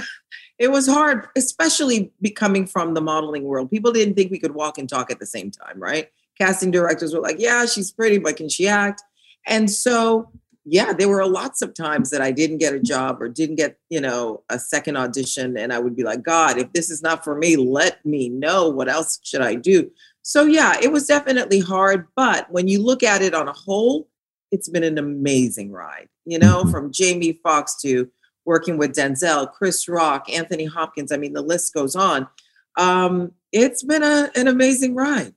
it 0.59 0.71
was 0.71 0.87
hard, 0.87 1.28
especially 1.37 2.12
becoming 2.23 2.67
from 2.67 2.95
the 2.95 3.00
modeling 3.00 3.45
world. 3.45 3.71
People 3.71 3.93
didn't 3.93 4.14
think 4.14 4.31
we 4.31 4.38
could 4.38 4.55
walk 4.55 4.78
and 4.78 4.88
talk 4.88 5.11
at 5.11 5.19
the 5.19 5.26
same 5.26 5.50
time, 5.50 5.78
right? 5.78 6.09
Casting 6.38 6.71
directors 6.71 7.12
were 7.12 7.21
like, 7.21 7.37
yeah, 7.38 7.67
she's 7.67 7.90
pretty, 7.90 8.19
but 8.19 8.37
can 8.37 8.49
she 8.49 8.69
act? 8.69 9.02
And 9.47 9.71
so 9.71 10.31
yeah, 10.71 10.93
there 10.93 11.09
were 11.09 11.26
lots 11.26 11.62
of 11.62 11.73
times 11.73 12.11
that 12.11 12.21
I 12.21 12.31
didn't 12.31 12.59
get 12.59 12.75
a 12.75 12.81
job 12.81 13.23
or 13.23 13.28
didn't 13.28 13.57
get, 13.57 13.78
you 13.88 14.00
know, 14.00 14.43
a 14.50 14.59
second 14.59 14.99
audition. 14.99 15.57
And 15.57 15.73
I 15.73 15.78
would 15.78 15.97
be 15.97 16.02
like, 16.02 16.23
God, 16.23 16.59
if 16.59 16.73
this 16.75 16.90
is 16.90 17.02
not 17.02 17.25
for 17.25 17.35
me, 17.35 17.57
let 17.57 18.05
me 18.05 18.28
know. 18.28 18.69
What 18.69 18.88
else 18.88 19.19
should 19.23 19.40
I 19.40 19.55
do? 19.55 19.90
So, 20.23 20.45
yeah, 20.45 20.76
it 20.83 20.93
was 20.93 21.07
definitely 21.07 21.61
hard. 21.61 22.07
But 22.14 22.50
when 22.50 22.69
you 22.69 22.83
look 22.83 23.02
at 23.02 23.23
it 23.23 23.33
on 23.33 23.49
a 23.49 23.52
whole, 23.52 24.09
it's 24.50 24.69
been 24.69 24.85
an 24.85 24.99
amazing 24.99 25.73
ride, 25.73 26.09
you 26.25 26.38
know, 26.38 26.62
mm-hmm. 26.62 26.71
from 26.71 26.93
Jamie 26.93 27.38
Foxx 27.43 27.81
to 27.83 28.11
working 28.45 28.78
with 28.78 28.95
Denzel, 28.95 29.50
Chris 29.52 29.88
Rock, 29.88 30.33
Anthony 30.33 30.64
Hopkins. 30.64 31.12
I 31.12 31.17
mean, 31.17 31.35
the 31.35 31.43
list 31.43 31.75
goes 31.75 31.95
on. 31.95 32.28
Um, 32.76 33.33
it's 33.52 33.83
been 33.83 34.02
a, 34.02 34.31
an 34.35 34.49
amazing 34.49 34.95
ride. 34.95 35.35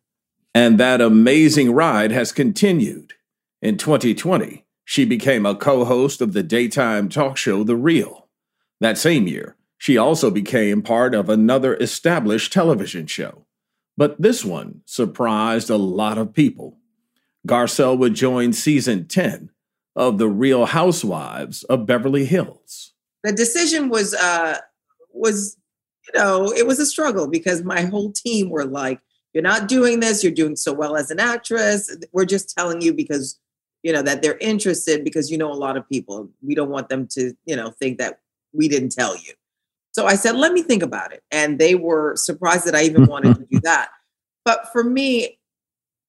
And 0.53 0.79
that 0.79 1.01
amazing 1.01 1.71
ride 1.71 2.11
has 2.11 2.31
continued 2.31 3.13
in 3.61 3.77
2020 3.77 4.65
she 4.91 5.05
became 5.05 5.45
a 5.45 5.55
co 5.55 5.85
host 5.85 6.19
of 6.19 6.33
the 6.33 6.43
daytime 6.43 7.07
talk 7.07 7.37
show 7.37 7.63
The 7.63 7.77
Real. 7.77 8.27
That 8.81 8.97
same 8.97 9.25
year, 9.25 9.55
she 9.77 9.97
also 9.97 10.29
became 10.29 10.81
part 10.81 11.15
of 11.15 11.29
another 11.29 11.77
established 11.77 12.51
television 12.51 13.07
show. 13.07 13.45
But 13.95 14.21
this 14.21 14.43
one 14.43 14.81
surprised 14.85 15.69
a 15.69 15.77
lot 15.77 16.17
of 16.17 16.33
people. 16.33 16.77
Garcelle 17.47 17.97
would 17.97 18.13
join 18.13 18.53
season 18.53 19.07
10 19.07 19.49
of 19.95 20.17
The 20.17 20.29
Real 20.29 20.65
Housewives 20.65 21.63
of 21.63 21.85
Beverly 21.85 22.25
Hills. 22.25 22.93
The 23.23 23.31
decision 23.31 23.89
was 23.89 24.13
uh 24.13 24.59
was 25.13 25.57
you 26.07 26.19
know, 26.19 26.51
it 26.51 26.65
was 26.65 26.79
a 26.79 26.85
struggle 26.85 27.27
because 27.27 27.63
my 27.63 27.81
whole 27.81 28.11
team 28.11 28.49
were 28.49 28.65
like, 28.65 28.99
you're 29.33 29.43
not 29.43 29.67
doing 29.67 29.99
this, 29.99 30.23
you're 30.23 30.33
doing 30.33 30.55
so 30.55 30.73
well 30.73 30.95
as 30.95 31.11
an 31.11 31.19
actress. 31.19 31.95
We're 32.11 32.25
just 32.25 32.55
telling 32.55 32.81
you 32.81 32.93
because 32.93 33.39
you 33.83 33.91
know 33.91 34.01
that 34.03 34.21
they're 34.21 34.37
interested 34.37 35.03
because 35.03 35.31
you 35.31 35.37
know 35.37 35.51
a 35.51 35.55
lot 35.55 35.77
of 35.77 35.87
people. 35.89 36.29
We 36.45 36.55
don't 36.55 36.69
want 36.69 36.89
them 36.89 37.07
to, 37.11 37.33
you 37.45 37.55
know, 37.55 37.71
think 37.71 37.97
that 37.97 38.19
we 38.53 38.67
didn't 38.67 38.91
tell 38.91 39.15
you. 39.15 39.33
So 39.93 40.05
I 40.05 40.15
said, 40.15 40.35
let 40.35 40.53
me 40.53 40.61
think 40.61 40.83
about 40.83 41.11
it. 41.11 41.23
And 41.31 41.59
they 41.59 41.75
were 41.75 42.15
surprised 42.15 42.65
that 42.65 42.75
I 42.75 42.83
even 42.83 43.05
wanted 43.07 43.35
to 43.35 43.45
do 43.51 43.59
that. 43.63 43.89
But 44.45 44.71
for 44.71 44.83
me, 44.83 45.39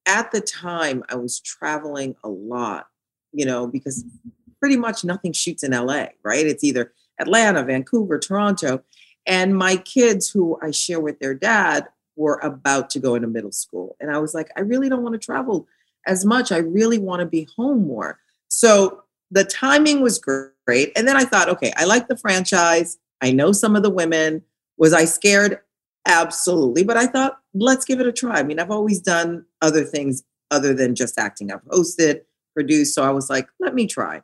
at 0.06 0.32
the 0.32 0.40
time, 0.40 1.04
I 1.08 1.16
was 1.16 1.40
traveling 1.40 2.16
a 2.24 2.28
lot, 2.28 2.88
you 3.32 3.44
know, 3.44 3.66
because 3.66 4.04
mm-hmm. 4.04 4.30
pretty 4.60 4.76
much 4.76 5.04
nothing 5.04 5.32
shoots 5.32 5.62
in 5.62 5.72
LA, 5.72 6.06
right? 6.24 6.46
It's 6.46 6.64
either 6.64 6.92
Atlanta, 7.20 7.62
Vancouver, 7.62 8.18
Toronto. 8.18 8.82
And 9.26 9.56
my 9.56 9.76
kids, 9.76 10.28
who 10.30 10.58
I 10.62 10.72
share 10.72 11.00
with 11.00 11.18
their 11.20 11.34
dad, 11.34 11.86
were 12.16 12.40
about 12.42 12.90
to 12.90 12.98
go 12.98 13.14
into 13.14 13.28
middle 13.28 13.52
school. 13.52 13.96
And 14.00 14.10
I 14.10 14.18
was 14.18 14.34
like, 14.34 14.50
I 14.56 14.60
really 14.60 14.88
don't 14.88 15.02
want 15.02 15.14
to 15.14 15.24
travel 15.24 15.66
as 16.06 16.24
much. 16.24 16.52
I 16.52 16.58
really 16.58 16.98
want 16.98 17.20
to 17.20 17.26
be 17.26 17.48
home 17.56 17.86
more. 17.86 18.18
So 18.48 19.02
the 19.30 19.44
timing 19.44 20.02
was 20.02 20.18
great. 20.18 20.92
And 20.94 21.08
then 21.08 21.16
I 21.16 21.24
thought, 21.24 21.48
okay, 21.48 21.72
I 21.76 21.84
like 21.84 22.08
the 22.08 22.16
franchise. 22.16 22.98
I 23.20 23.32
know 23.32 23.52
some 23.52 23.76
of 23.76 23.82
the 23.82 23.90
women. 23.90 24.42
Was 24.76 24.92
I 24.92 25.04
scared? 25.04 25.60
Absolutely. 26.06 26.84
But 26.84 26.96
I 26.96 27.06
thought, 27.06 27.38
let's 27.54 27.84
give 27.84 28.00
it 28.00 28.06
a 28.06 28.12
try. 28.12 28.38
I 28.38 28.42
mean, 28.42 28.58
I've 28.58 28.70
always 28.70 29.00
done 29.00 29.44
other 29.60 29.84
things 29.84 30.24
other 30.50 30.74
than 30.74 30.94
just 30.94 31.18
acting. 31.18 31.52
I've 31.52 31.64
hosted, 31.64 32.22
produced. 32.54 32.94
So 32.94 33.02
I 33.02 33.10
was 33.10 33.30
like, 33.30 33.48
let 33.60 33.74
me 33.74 33.86
try. 33.86 34.22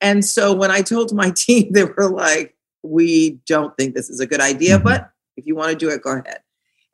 And 0.00 0.24
so 0.24 0.52
when 0.54 0.70
I 0.70 0.82
told 0.82 1.12
my 1.12 1.30
team, 1.36 1.72
they 1.72 1.84
were 1.84 2.10
like, 2.10 2.56
we 2.82 3.40
don't 3.46 3.76
think 3.76 3.94
this 3.94 4.08
is 4.08 4.20
a 4.20 4.26
good 4.26 4.40
idea, 4.40 4.76
mm-hmm. 4.76 4.84
but 4.84 5.10
if 5.36 5.46
you 5.46 5.54
want 5.54 5.70
to 5.70 5.76
do 5.76 5.90
it, 5.90 6.02
go 6.02 6.12
ahead. 6.12 6.40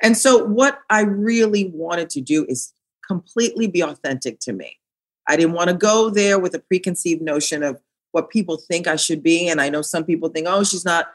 And 0.02 0.16
so 0.16 0.44
what 0.44 0.80
I 0.90 1.02
really 1.02 1.70
wanted 1.72 2.10
to 2.10 2.20
do 2.20 2.44
is 2.48 2.74
completely 3.06 3.66
be 3.66 3.82
authentic 3.82 4.40
to 4.40 4.52
me. 4.52 4.78
I 5.28 5.36
didn't 5.36 5.54
want 5.54 5.70
to 5.70 5.76
go 5.76 6.10
there 6.10 6.38
with 6.38 6.54
a 6.54 6.58
preconceived 6.58 7.22
notion 7.22 7.62
of 7.62 7.80
what 8.12 8.30
people 8.30 8.56
think 8.56 8.86
I 8.86 8.96
should 8.96 9.22
be. 9.22 9.48
And 9.48 9.60
I 9.60 9.68
know 9.68 9.82
some 9.82 10.04
people 10.04 10.28
think, 10.28 10.46
oh, 10.48 10.64
she's 10.64 10.84
not 10.84 11.06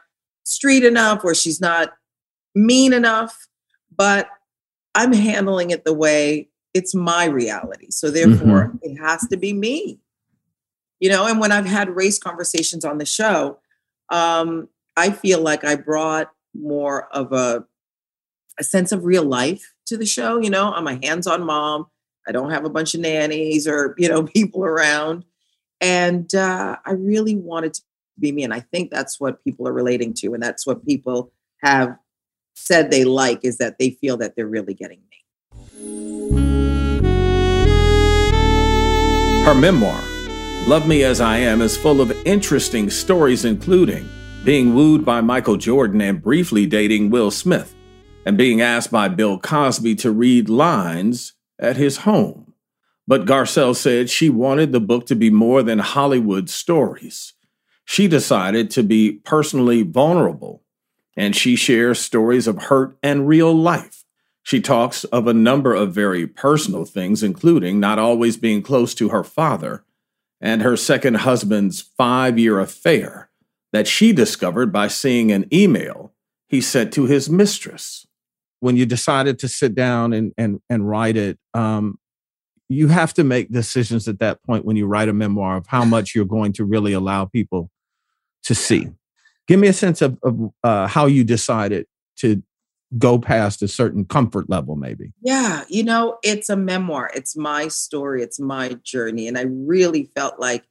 street 0.44 0.84
enough 0.84 1.24
or 1.24 1.34
she's 1.34 1.60
not 1.60 1.92
mean 2.54 2.92
enough, 2.92 3.48
but 3.94 4.28
I'm 4.94 5.12
handling 5.12 5.70
it 5.70 5.84
the 5.84 5.94
way 5.94 6.48
it's 6.74 6.94
my 6.94 7.26
reality. 7.26 7.90
So 7.90 8.10
therefore, 8.10 8.68
mm-hmm. 8.68 8.76
it 8.82 8.96
has 8.96 9.26
to 9.28 9.36
be 9.36 9.52
me. 9.52 9.98
You 11.00 11.10
know, 11.10 11.26
and 11.26 11.40
when 11.40 11.52
I've 11.52 11.66
had 11.66 11.90
race 11.90 12.18
conversations 12.18 12.84
on 12.84 12.98
the 12.98 13.04
show, 13.04 13.58
um, 14.10 14.68
I 14.96 15.10
feel 15.10 15.40
like 15.40 15.64
I 15.64 15.74
brought 15.74 16.30
more 16.54 17.08
of 17.08 17.32
a 17.32 17.64
a 18.58 18.64
sense 18.64 18.92
of 18.92 19.04
real 19.04 19.24
life 19.24 19.72
to 19.86 19.96
the 19.96 20.06
show. 20.06 20.38
You 20.38 20.50
know, 20.50 20.72
I'm 20.72 20.86
a 20.86 20.98
hands-on 21.04 21.44
mom. 21.44 21.86
I 22.28 22.32
don't 22.32 22.50
have 22.50 22.64
a 22.64 22.70
bunch 22.70 22.94
of 22.94 23.00
nannies 23.00 23.66
or 23.66 23.94
you 23.98 24.08
know 24.08 24.22
people 24.36 24.64
around, 24.64 25.24
and 25.80 26.32
uh, 26.34 26.76
I 26.84 26.92
really 26.92 27.36
wanted 27.36 27.74
to 27.74 27.82
be 28.18 28.30
me. 28.30 28.44
And 28.44 28.54
I 28.54 28.60
think 28.60 28.90
that's 28.90 29.18
what 29.18 29.42
people 29.42 29.66
are 29.66 29.72
relating 29.72 30.14
to, 30.14 30.34
and 30.34 30.42
that's 30.42 30.66
what 30.66 30.86
people 30.86 31.32
have 31.62 31.96
said 32.54 32.90
they 32.90 33.04
like 33.04 33.44
is 33.44 33.58
that 33.58 33.78
they 33.78 33.90
feel 33.90 34.16
that 34.18 34.36
they're 34.36 34.46
really 34.46 34.74
getting 34.74 35.00
me. 35.10 35.22
Her 39.44 39.54
memoir, 39.54 40.00
Love 40.68 40.86
Me 40.86 41.02
As 41.02 41.20
I 41.20 41.38
Am, 41.38 41.60
is 41.60 41.76
full 41.76 42.00
of 42.00 42.12
interesting 42.24 42.90
stories, 42.90 43.44
including 43.44 44.08
being 44.44 44.74
wooed 44.74 45.04
by 45.04 45.20
Michael 45.20 45.56
Jordan 45.56 46.00
and 46.00 46.22
briefly 46.22 46.66
dating 46.66 47.10
Will 47.10 47.30
Smith, 47.30 47.74
and 48.24 48.38
being 48.38 48.60
asked 48.60 48.90
by 48.90 49.08
Bill 49.08 49.38
Cosby 49.38 49.96
to 49.96 50.10
read 50.12 50.48
lines 50.48 51.34
at 51.58 51.76
his 51.76 51.98
home. 51.98 52.54
But 53.06 53.26
Garcelle 53.26 53.74
said 53.74 54.08
she 54.08 54.30
wanted 54.30 54.70
the 54.70 54.80
book 54.80 55.06
to 55.06 55.16
be 55.16 55.30
more 55.30 55.62
than 55.62 55.80
Hollywood 55.80 56.48
stories. 56.48 57.34
She 57.84 58.06
decided 58.06 58.70
to 58.70 58.82
be 58.84 59.12
personally 59.24 59.82
vulnerable, 59.82 60.61
and 61.16 61.36
she 61.36 61.56
shares 61.56 62.00
stories 62.00 62.46
of 62.46 62.64
hurt 62.64 62.96
and 63.02 63.28
real 63.28 63.52
life. 63.54 64.04
She 64.42 64.60
talks 64.60 65.04
of 65.04 65.26
a 65.26 65.34
number 65.34 65.74
of 65.74 65.94
very 65.94 66.26
personal 66.26 66.84
things, 66.84 67.22
including 67.22 67.78
not 67.78 67.98
always 67.98 68.36
being 68.36 68.62
close 68.62 68.94
to 68.94 69.10
her 69.10 69.22
father 69.22 69.84
and 70.40 70.62
her 70.62 70.76
second 70.76 71.18
husband's 71.18 71.80
five 71.80 72.38
year 72.38 72.58
affair 72.58 73.30
that 73.72 73.86
she 73.86 74.12
discovered 74.12 74.72
by 74.72 74.88
seeing 74.88 75.30
an 75.30 75.46
email 75.52 76.12
he 76.48 76.60
sent 76.60 76.92
to 76.94 77.06
his 77.06 77.30
mistress. 77.30 78.06
When 78.60 78.76
you 78.76 78.84
decided 78.84 79.38
to 79.40 79.48
sit 79.48 79.74
down 79.74 80.12
and, 80.12 80.32
and, 80.36 80.60
and 80.68 80.88
write 80.88 81.16
it, 81.16 81.38
um, 81.54 81.98
you 82.68 82.88
have 82.88 83.14
to 83.14 83.24
make 83.24 83.50
decisions 83.50 84.08
at 84.08 84.18
that 84.20 84.42
point 84.44 84.64
when 84.64 84.76
you 84.76 84.86
write 84.86 85.08
a 85.08 85.12
memoir 85.12 85.56
of 85.56 85.66
how 85.66 85.84
much 85.84 86.14
you're 86.14 86.24
going 86.24 86.52
to 86.54 86.64
really 86.64 86.92
allow 86.92 87.24
people 87.24 87.70
to 88.44 88.54
see. 88.54 88.88
Give 89.48 89.58
me 89.58 89.68
a 89.68 89.72
sense 89.72 90.02
of, 90.02 90.18
of 90.22 90.52
uh, 90.62 90.86
how 90.86 91.06
you 91.06 91.24
decided 91.24 91.86
to 92.18 92.42
go 92.98 93.18
past 93.18 93.62
a 93.62 93.68
certain 93.68 94.04
comfort 94.04 94.48
level, 94.48 94.76
maybe. 94.76 95.12
Yeah, 95.22 95.64
you 95.68 95.82
know, 95.82 96.18
it's 96.22 96.48
a 96.48 96.56
memoir. 96.56 97.10
It's 97.14 97.36
my 97.36 97.68
story. 97.68 98.22
It's 98.22 98.38
my 98.38 98.76
journey, 98.82 99.28
and 99.28 99.38
I 99.38 99.42
really 99.42 100.04
felt 100.14 100.38
like 100.38 100.64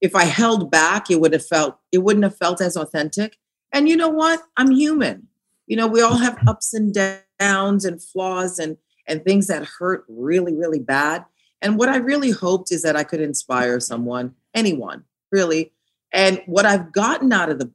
if 0.00 0.14
I 0.14 0.24
held 0.24 0.70
back, 0.70 1.10
it 1.10 1.20
would 1.20 1.32
have 1.32 1.46
felt 1.46 1.78
it 1.92 1.98
wouldn't 1.98 2.24
have 2.24 2.36
felt 2.36 2.60
as 2.60 2.76
authentic. 2.76 3.36
And 3.72 3.88
you 3.88 3.96
know 3.96 4.08
what? 4.08 4.42
I'm 4.56 4.70
human. 4.70 5.28
You 5.66 5.76
know, 5.76 5.86
we 5.86 6.02
all 6.02 6.16
have 6.16 6.38
ups 6.46 6.74
and 6.74 6.96
downs 7.38 7.84
and 7.84 8.02
flaws 8.02 8.58
and 8.58 8.76
and 9.06 9.24
things 9.24 9.46
that 9.46 9.64
hurt 9.64 10.04
really, 10.08 10.54
really 10.54 10.80
bad. 10.80 11.24
And 11.62 11.78
what 11.78 11.88
I 11.88 11.96
really 11.96 12.30
hoped 12.30 12.70
is 12.70 12.82
that 12.82 12.94
I 12.94 13.04
could 13.04 13.20
inspire 13.20 13.80
someone, 13.80 14.34
anyone, 14.54 15.04
really, 15.32 15.72
and 16.12 16.42
what 16.46 16.66
I've 16.66 16.92
gotten 16.92 17.32
out 17.32 17.50
of 17.50 17.58
the 17.58 17.70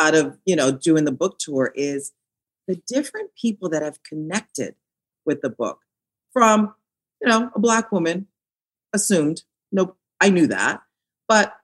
out 0.00 0.14
of, 0.14 0.38
you 0.46 0.56
know, 0.56 0.70
doing 0.70 1.04
the 1.04 1.12
book 1.12 1.38
tour 1.38 1.72
is 1.74 2.12
the 2.66 2.76
different 2.86 3.30
people 3.34 3.68
that 3.68 3.82
have 3.82 4.02
connected 4.02 4.74
with 5.26 5.42
the 5.42 5.50
book 5.50 5.80
from, 6.32 6.74
you 7.20 7.28
know, 7.28 7.50
a 7.54 7.58
black 7.58 7.92
woman 7.92 8.26
assumed, 8.94 9.42
no, 9.70 9.94
I 10.20 10.30
knew 10.30 10.46
that, 10.46 10.80
but 11.28 11.54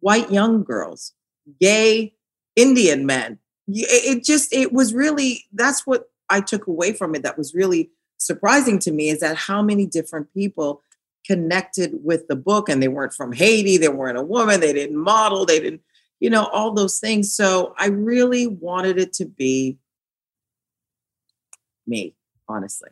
white 0.00 0.30
young 0.30 0.64
girls, 0.64 1.12
gay 1.60 2.14
Indian 2.54 3.04
men. 3.04 3.38
It 3.68 4.24
just, 4.24 4.52
it 4.52 4.72
was 4.72 4.94
really, 4.94 5.44
that's 5.52 5.86
what 5.86 6.10
I 6.30 6.40
took 6.40 6.66
away 6.66 6.92
from 6.92 7.14
it 7.14 7.22
that 7.24 7.36
was 7.36 7.54
really 7.54 7.90
surprising 8.18 8.78
to 8.80 8.92
me 8.92 9.10
is 9.10 9.20
that 9.20 9.36
how 9.36 9.60
many 9.60 9.86
different 9.86 10.32
people 10.32 10.82
connected 11.26 11.92
with 12.02 12.28
the 12.28 12.36
book 12.36 12.68
and 12.68 12.82
they 12.82 12.88
weren't 12.88 13.12
from 13.12 13.32
Haiti, 13.32 13.76
they 13.76 13.88
weren't 13.88 14.16
a 14.16 14.22
woman, 14.22 14.60
they 14.60 14.72
didn't 14.72 14.96
model, 14.96 15.44
they 15.44 15.60
didn't, 15.60 15.82
you 16.20 16.30
know, 16.30 16.46
all 16.46 16.72
those 16.72 16.98
things. 16.98 17.34
So 17.34 17.74
I 17.78 17.88
really 17.88 18.46
wanted 18.46 18.98
it 18.98 19.12
to 19.14 19.26
be 19.26 19.78
me, 21.86 22.14
honestly. 22.48 22.90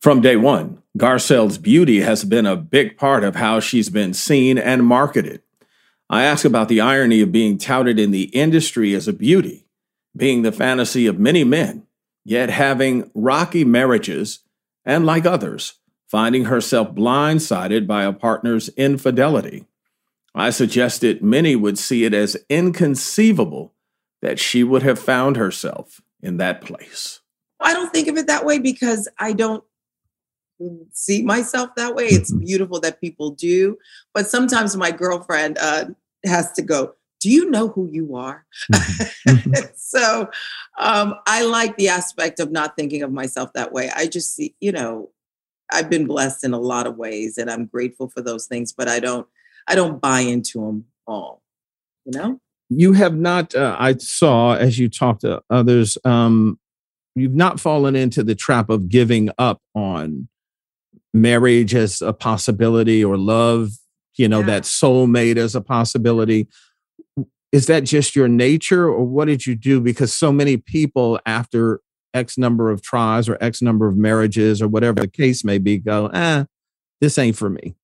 From 0.00 0.20
day 0.20 0.36
one, 0.36 0.82
Garcelle's 0.96 1.58
beauty 1.58 2.00
has 2.00 2.24
been 2.24 2.46
a 2.46 2.56
big 2.56 2.96
part 2.96 3.24
of 3.24 3.36
how 3.36 3.60
she's 3.60 3.88
been 3.88 4.14
seen 4.14 4.58
and 4.58 4.84
marketed. 4.84 5.42
I 6.08 6.24
ask 6.24 6.44
about 6.44 6.68
the 6.68 6.80
irony 6.80 7.20
of 7.22 7.32
being 7.32 7.58
touted 7.58 7.98
in 7.98 8.12
the 8.12 8.24
industry 8.26 8.94
as 8.94 9.08
a 9.08 9.12
beauty, 9.12 9.66
being 10.16 10.42
the 10.42 10.52
fantasy 10.52 11.06
of 11.06 11.18
many 11.18 11.42
men, 11.42 11.86
yet 12.24 12.50
having 12.50 13.10
rocky 13.14 13.64
marriages, 13.64 14.40
and 14.84 15.04
like 15.04 15.26
others, 15.26 15.74
finding 16.08 16.44
herself 16.44 16.94
blindsided 16.94 17.86
by 17.86 18.04
a 18.04 18.12
partner's 18.12 18.68
infidelity. 18.70 19.66
I 20.36 20.50
suggested 20.50 21.22
many 21.22 21.56
would 21.56 21.78
see 21.78 22.04
it 22.04 22.12
as 22.12 22.36
inconceivable 22.50 23.72
that 24.20 24.38
she 24.38 24.62
would 24.62 24.82
have 24.82 24.98
found 24.98 25.36
herself 25.36 26.00
in 26.22 26.36
that 26.36 26.60
place. 26.60 27.20
I 27.60 27.72
don't 27.72 27.90
think 27.90 28.06
of 28.08 28.18
it 28.18 28.26
that 28.26 28.44
way 28.44 28.58
because 28.58 29.08
I 29.18 29.32
don't 29.32 29.64
see 30.92 31.22
myself 31.22 31.70
that 31.76 31.94
way. 31.94 32.06
It's 32.06 32.30
mm-hmm. 32.30 32.44
beautiful 32.44 32.80
that 32.80 33.00
people 33.00 33.30
do, 33.30 33.78
but 34.14 34.26
sometimes 34.26 34.76
my 34.76 34.90
girlfriend 34.90 35.58
uh, 35.58 35.86
has 36.24 36.52
to 36.52 36.62
go. 36.62 36.94
Do 37.20 37.30
you 37.30 37.48
know 37.50 37.68
who 37.68 37.88
you 37.90 38.16
are? 38.16 38.44
Mm-hmm. 38.72 39.30
mm-hmm. 39.30 39.64
so 39.74 40.28
um, 40.78 41.14
I 41.26 41.44
like 41.44 41.76
the 41.76 41.88
aspect 41.88 42.40
of 42.40 42.50
not 42.50 42.76
thinking 42.76 43.02
of 43.02 43.10
myself 43.10 43.52
that 43.54 43.72
way. 43.72 43.90
I 43.94 44.06
just 44.06 44.34
see, 44.34 44.54
you 44.60 44.72
know, 44.72 45.10
I've 45.72 45.90
been 45.90 46.06
blessed 46.06 46.44
in 46.44 46.52
a 46.52 46.60
lot 46.60 46.86
of 46.86 46.96
ways, 46.96 47.38
and 47.38 47.50
I'm 47.50 47.66
grateful 47.66 48.08
for 48.08 48.20
those 48.20 48.46
things. 48.46 48.72
But 48.72 48.88
I 48.88 49.00
don't, 49.00 49.26
I 49.66 49.74
don't 49.74 50.00
buy 50.00 50.20
into 50.20 50.60
them 50.60 50.84
all. 51.06 51.42
You 52.04 52.12
know. 52.18 52.40
You 52.68 52.92
have 52.94 53.16
not. 53.16 53.54
Uh, 53.54 53.76
I 53.78 53.96
saw 53.96 54.54
as 54.54 54.78
you 54.78 54.88
talked 54.88 55.20
to 55.22 55.42
others. 55.50 55.96
Um, 56.04 56.58
you've 57.14 57.34
not 57.34 57.60
fallen 57.60 57.94
into 57.96 58.22
the 58.22 58.34
trap 58.34 58.68
of 58.70 58.88
giving 58.88 59.30
up 59.38 59.60
on 59.74 60.28
marriage 61.14 61.74
as 61.74 62.02
a 62.02 62.12
possibility 62.12 63.04
or 63.04 63.16
love, 63.16 63.70
you 64.16 64.28
know, 64.28 64.40
Yeah. 64.40 64.46
that 64.46 64.62
soulmate 64.64 65.36
as 65.36 65.54
a 65.54 65.60
possibility. 65.60 66.48
Is 67.52 67.66
that 67.66 67.84
just 67.84 68.14
your 68.16 68.28
nature 68.28 68.86
or 68.88 69.04
what 69.04 69.26
did 69.26 69.46
you 69.46 69.54
do? 69.54 69.80
Because 69.80 70.12
so 70.12 70.30
many 70.32 70.56
people 70.56 71.18
after 71.24 71.80
X 72.12 72.36
number 72.36 72.70
of 72.70 72.82
tries 72.82 73.28
or 73.28 73.38
X 73.40 73.62
number 73.62 73.86
of 73.86 73.96
marriages 73.96 74.60
or 74.60 74.68
whatever 74.68 75.00
the 75.00 75.08
case 75.08 75.44
may 75.44 75.58
be 75.58 75.78
go, 75.78 76.08
eh, 76.08 76.44
this 77.00 77.16
ain't 77.16 77.36
for 77.36 77.48
me. 77.48 77.76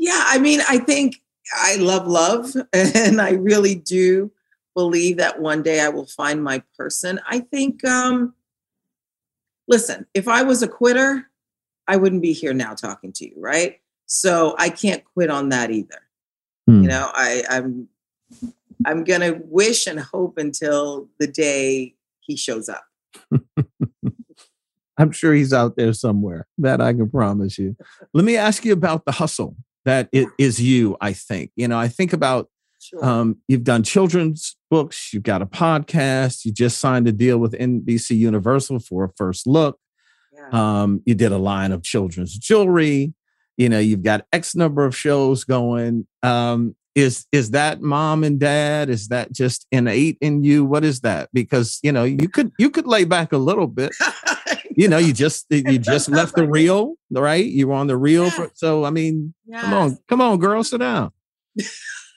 Yeah, 0.00 0.24
I 0.26 0.38
mean, 0.38 0.60
I 0.66 0.78
think 0.78 1.20
I 1.54 1.76
love 1.76 2.06
love, 2.06 2.56
and 2.72 3.20
I 3.20 3.32
really 3.32 3.74
do 3.74 4.32
believe 4.74 5.18
that 5.18 5.40
one 5.40 5.62
day 5.62 5.80
I 5.80 5.90
will 5.90 6.06
find 6.06 6.42
my 6.42 6.62
person. 6.76 7.20
I 7.28 7.40
think, 7.40 7.86
um, 7.86 8.34
listen, 9.68 10.06
if 10.14 10.26
I 10.26 10.42
was 10.42 10.62
a 10.62 10.68
quitter, 10.68 11.26
I 11.86 11.96
wouldn't 11.96 12.22
be 12.22 12.32
here 12.32 12.54
now 12.54 12.72
talking 12.72 13.12
to 13.12 13.26
you, 13.26 13.34
right? 13.36 13.78
So 14.06 14.54
I 14.58 14.70
can't 14.70 15.04
quit 15.04 15.28
on 15.28 15.50
that 15.50 15.70
either. 15.70 16.00
Hmm. 16.66 16.82
You 16.82 16.88
know, 16.88 17.10
I, 17.12 17.44
I'm 17.50 17.88
I'm 18.86 19.04
gonna 19.04 19.38
wish 19.44 19.86
and 19.86 20.00
hope 20.00 20.38
until 20.38 21.10
the 21.18 21.26
day 21.26 21.94
he 22.20 22.36
shows 22.36 22.70
up. 22.70 22.84
I'm 24.96 25.12
sure 25.12 25.34
he's 25.34 25.52
out 25.52 25.76
there 25.76 25.92
somewhere. 25.92 26.46
That 26.56 26.80
I 26.80 26.94
can 26.94 27.10
promise 27.10 27.58
you. 27.58 27.76
Let 28.14 28.24
me 28.24 28.38
ask 28.38 28.64
you 28.64 28.72
about 28.72 29.04
the 29.04 29.12
hustle 29.12 29.56
that 29.84 30.08
it 30.12 30.28
is 30.38 30.60
you, 30.60 30.96
I 31.00 31.12
think. 31.12 31.50
You 31.56 31.68
know, 31.68 31.78
I 31.78 31.88
think 31.88 32.12
about 32.12 32.48
Sure. 32.82 33.04
um, 33.04 33.36
you've 33.46 33.64
done 33.64 33.82
children's 33.82 34.56
books, 34.70 35.12
you've 35.12 35.22
got 35.22 35.42
a 35.42 35.46
podcast, 35.46 36.46
you 36.46 36.52
just 36.52 36.78
signed 36.78 37.06
a 37.06 37.12
deal 37.12 37.36
with 37.36 37.52
NBC 37.52 38.16
Universal 38.16 38.78
for 38.80 39.04
a 39.04 39.10
first 39.16 39.46
look. 39.46 39.78
yeah. 40.32 40.48
Um, 40.82 41.02
you 41.04 41.14
did 41.14 41.30
a 41.30 41.36
line 41.38 41.72
of 41.72 41.82
children's 41.82 42.38
jewelry. 42.38 43.12
You 43.58 43.68
know, 43.68 43.78
you've 43.78 44.02
got 44.02 44.24
X 44.32 44.54
number 44.54 44.86
of 44.86 44.96
shows 44.96 45.44
going. 45.44 46.06
Um, 46.22 46.74
is 46.94 47.26
is 47.30 47.50
that 47.50 47.82
mom 47.82 48.24
and 48.24 48.40
dad? 48.40 48.88
Is 48.88 49.08
that 49.08 49.30
just 49.32 49.66
innate 49.70 50.16
in 50.22 50.42
you? 50.42 50.64
What 50.64 50.82
is 50.82 51.00
that? 51.00 51.28
Because 51.34 51.78
you 51.82 51.92
know, 51.92 52.04
you 52.04 52.28
could 52.28 52.50
you 52.58 52.70
could 52.70 52.86
lay 52.86 53.04
back 53.04 53.32
a 53.32 53.38
little 53.38 53.66
bit. 53.66 53.92
You 54.80 54.88
know, 54.88 54.96
you 54.96 55.12
just 55.12 55.44
you 55.50 55.78
just 55.78 56.08
left 56.18 56.34
the 56.36 56.48
Real, 56.48 56.94
right? 57.10 57.44
You 57.44 57.68
were 57.68 57.74
on 57.74 57.86
the 57.86 57.98
Real 57.98 58.30
for 58.30 58.50
so 58.54 58.86
I 58.86 58.90
mean, 58.90 59.34
come 59.60 59.74
on, 59.74 59.98
come 60.08 60.22
on, 60.22 60.38
girl, 60.38 60.64
sit 60.64 60.78
down. 60.78 61.12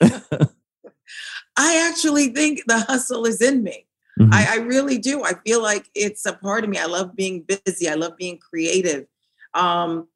I 0.00 1.88
actually 1.90 2.28
think 2.28 2.62
the 2.66 2.78
hustle 2.78 3.26
is 3.26 3.42
in 3.42 3.62
me. 3.62 3.86
Mhm. 4.18 4.32
I, 4.32 4.54
I 4.54 4.56
really 4.62 4.96
do. 4.96 5.24
I 5.24 5.34
feel 5.44 5.62
like 5.62 5.90
it's 5.94 6.24
a 6.24 6.32
part 6.32 6.64
of 6.64 6.70
me. 6.70 6.78
I 6.78 6.86
love 6.86 7.14
being 7.14 7.42
busy. 7.42 7.86
I 7.86 7.96
love 7.96 8.16
being 8.16 8.38
creative. 8.38 9.08
Um, 9.52 10.08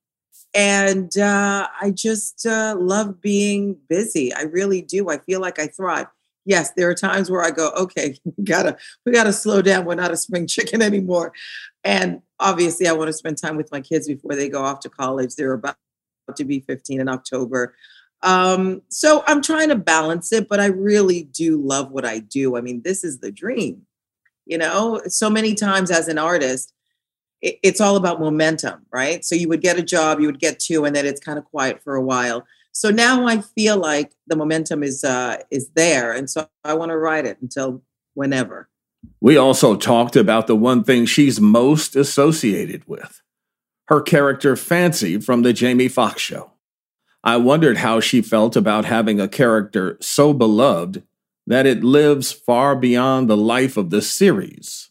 and 0.54 1.18
uh, 1.18 1.68
I 1.82 1.90
just 1.90 2.46
uh, 2.46 2.76
love 2.78 3.20
being 3.20 3.76
busy. 3.90 4.32
I 4.32 4.42
really 4.44 4.80
do. 4.80 5.10
I 5.10 5.18
feel 5.18 5.42
like 5.42 5.58
I 5.58 5.66
thrive. 5.66 6.06
Yes, 6.48 6.72
there 6.72 6.88
are 6.88 6.94
times 6.94 7.30
where 7.30 7.42
I 7.42 7.50
go, 7.50 7.70
okay, 7.76 8.16
we 8.36 8.42
gotta 8.42 8.78
we 9.04 9.12
gotta 9.12 9.34
slow 9.34 9.60
down. 9.60 9.84
We're 9.84 9.94
not 9.94 10.10
a 10.10 10.16
spring 10.16 10.46
chicken 10.48 10.80
anymore. 10.80 11.32
And 11.84 12.22
obviously, 12.40 12.88
I 12.88 12.92
want 12.92 13.08
to 13.08 13.12
spend 13.12 13.36
time 13.36 13.56
with 13.56 13.70
my 13.70 13.82
kids 13.82 14.08
before 14.08 14.34
they 14.34 14.48
go 14.48 14.64
off 14.64 14.80
to 14.80 14.88
college. 14.88 15.36
They're 15.36 15.52
about 15.52 15.76
to 16.36 16.44
be 16.44 16.60
15 16.60 17.00
in 17.00 17.08
October. 17.08 17.74
Um, 18.22 18.82
so 18.88 19.22
I'm 19.26 19.42
trying 19.42 19.68
to 19.68 19.76
balance 19.76 20.32
it, 20.32 20.48
but 20.48 20.58
I 20.58 20.66
really 20.66 21.24
do 21.24 21.60
love 21.60 21.92
what 21.92 22.04
I 22.04 22.18
do. 22.18 22.56
I 22.56 22.62
mean, 22.62 22.82
this 22.82 23.04
is 23.04 23.20
the 23.20 23.30
dream. 23.30 23.82
You 24.46 24.56
know, 24.56 25.02
so 25.06 25.28
many 25.28 25.54
times 25.54 25.90
as 25.90 26.08
an 26.08 26.16
artist, 26.16 26.72
it's 27.42 27.80
all 27.80 27.96
about 27.96 28.20
momentum, 28.20 28.86
right? 28.90 29.24
So 29.24 29.34
you 29.34 29.48
would 29.48 29.60
get 29.60 29.78
a 29.78 29.82
job, 29.82 30.18
you 30.18 30.26
would 30.26 30.40
get 30.40 30.58
two, 30.58 30.86
and 30.86 30.96
then 30.96 31.06
it's 31.06 31.20
kind 31.20 31.38
of 31.38 31.44
quiet 31.44 31.82
for 31.84 31.94
a 31.94 32.02
while. 32.02 32.44
So 32.78 32.90
now 32.90 33.26
I 33.26 33.40
feel 33.40 33.76
like 33.76 34.12
the 34.28 34.36
momentum 34.36 34.84
is 34.84 35.02
uh, 35.02 35.38
is 35.50 35.68
there, 35.70 36.12
and 36.12 36.30
so 36.30 36.48
I 36.62 36.74
want 36.74 36.90
to 36.90 36.96
ride 36.96 37.26
it 37.26 37.38
until 37.42 37.82
whenever. 38.14 38.68
We 39.20 39.36
also 39.36 39.74
talked 39.74 40.14
about 40.14 40.46
the 40.46 40.54
one 40.54 40.84
thing 40.84 41.04
she's 41.04 41.40
most 41.40 41.96
associated 41.96 42.86
with 42.86 43.20
her 43.88 44.00
character 44.00 44.54
Fancy 44.54 45.18
from 45.18 45.42
the 45.42 45.52
Jamie 45.52 45.88
Foxx 45.88 46.22
show. 46.22 46.52
I 47.24 47.36
wondered 47.38 47.78
how 47.78 47.98
she 47.98 48.22
felt 48.22 48.54
about 48.54 48.84
having 48.84 49.18
a 49.18 49.26
character 49.26 49.98
so 50.00 50.32
beloved 50.32 51.02
that 51.48 51.66
it 51.66 51.82
lives 51.82 52.30
far 52.30 52.76
beyond 52.76 53.28
the 53.28 53.36
life 53.36 53.76
of 53.76 53.90
the 53.90 54.02
series. 54.02 54.90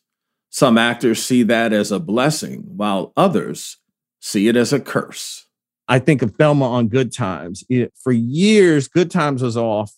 Some 0.50 0.78
actors 0.78 1.24
see 1.24 1.42
that 1.44 1.72
as 1.72 1.94
a 1.94 2.02
blessing, 2.02 2.64
while 2.68 3.14
others 3.16 3.78
see 4.20 4.50
it 4.50 4.58
as 4.58 4.74
a 4.74 4.82
curse. 4.82 5.47
I 5.88 6.00
think 6.00 6.22
of 6.22 6.36
Thelma 6.36 6.66
on 6.70 6.88
Good 6.90 7.12
Times. 7.14 7.64
It- 7.70 7.94
for 8.02 8.12
years, 8.12 8.88
Good 8.88 9.10
Times 9.12 9.42
was 9.42 9.56
off, 9.58 9.94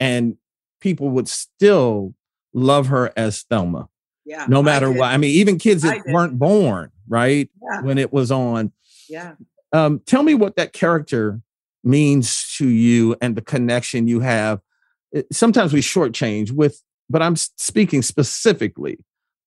and 0.00 0.36
people 0.80 1.10
would 1.10 1.28
still 1.28 2.14
love 2.54 2.86
her 2.86 3.12
as 3.16 3.42
Thelma, 3.42 3.88
Yeah, 4.24 4.46
no 4.48 4.62
matter 4.62 4.88
did. 4.88 4.98
what. 4.98 5.12
I 5.12 5.16
mean, 5.16 5.30
even 5.30 5.58
kids 5.58 5.82
that 5.82 6.04
weren't 6.06 6.38
born, 6.38 6.90
right, 7.08 7.50
Yeah, 7.62 7.82
when 7.82 7.98
it 7.98 8.12
was 8.12 8.30
on. 8.30 8.72
yeah. 9.08 9.34
Um, 9.72 10.00
tell 10.06 10.22
me 10.22 10.34
what 10.34 10.56
that 10.56 10.72
character 10.72 11.40
means 11.84 12.54
to 12.56 12.66
you 12.66 13.16
and 13.20 13.36
the 13.36 13.42
connection 13.42 14.08
you 14.08 14.20
have. 14.20 14.60
It- 15.12 15.26
sometimes 15.32 15.72
we 15.72 15.80
shortchange 15.80 16.50
with, 16.52 16.82
but 17.10 17.20
I'm 17.22 17.36
speaking 17.36 18.00
specifically 18.02 18.98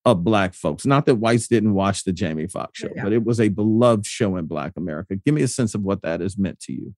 of 0.05 0.23
Black 0.23 0.53
folks. 0.53 0.85
Not 0.85 1.05
that 1.05 1.15
whites 1.15 1.47
didn't 1.47 1.73
watch 1.73 2.03
the 2.03 2.11
Jamie 2.13 2.47
Foxx 2.47 2.79
show, 2.79 2.89
Yeah. 2.95 3.03
but 3.03 3.13
it 3.13 3.23
was 3.23 3.39
a 3.39 3.49
beloved 3.49 4.05
show 4.05 4.35
in 4.37 4.45
Black 4.45 4.73
America. 4.75 5.15
Give 5.15 5.33
me 5.35 5.43
a 5.43 5.47
sense 5.47 5.75
of 5.75 5.81
what 5.83 6.01
that 6.01 6.21
has 6.21 6.37
meant 6.37 6.59
to 6.61 6.73
you. 6.73 6.95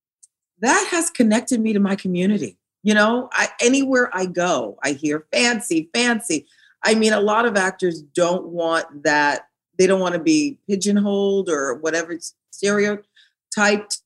that 0.59 0.87
has 0.91 1.09
connected 1.09 1.59
me 1.59 1.73
to 1.73 1.79
my 1.79 1.93
community. 1.95 2.57
You 2.83 2.93
know, 2.93 3.27
I, 3.33 3.49
anywhere 3.59 4.09
I 4.13 4.25
go, 4.25 4.77
I 4.81 4.91
hear 4.93 5.25
fancy, 5.31 5.89
fancy. 5.93 6.45
I 6.83 6.95
mean, 6.95 7.11
a 7.11 7.19
lot 7.19 7.45
of 7.45 7.57
actors 7.57 8.01
don't 8.01 8.45
want 8.47 9.03
that. 9.03 9.47
They 9.77 9.87
don't 9.87 9.99
want 9.99 10.13
to 10.13 10.21
be 10.21 10.57
pigeonholed 10.69 11.49
or 11.49 11.75
whatever 11.75 12.17
stereotyped. 12.51 14.01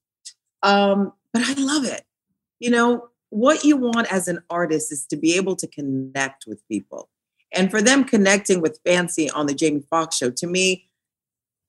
Um, 0.64 1.14
but 1.34 1.44
I 1.46 1.54
love 1.54 1.86
it. 1.86 2.04
You 2.60 2.72
know, 2.72 3.10
what 3.30 3.64
you 3.64 3.78
want 3.78 4.12
as 4.12 4.28
an 4.28 4.40
artist 4.50 4.92
is 4.92 5.06
to 5.08 5.16
be 5.16 5.36
able 5.36 5.56
to 5.58 5.68
connect 5.68 6.46
with 6.48 6.66
people. 6.68 7.10
And 7.58 7.72
for 7.72 7.82
them 7.82 8.04
connecting 8.04 8.62
with 8.62 8.80
Fancy 8.86 9.30
on 9.32 9.48
the 9.48 9.54
Jamie 9.54 9.84
Foxx 9.90 10.18
show, 10.18 10.30
to 10.30 10.48
me, 10.48 10.88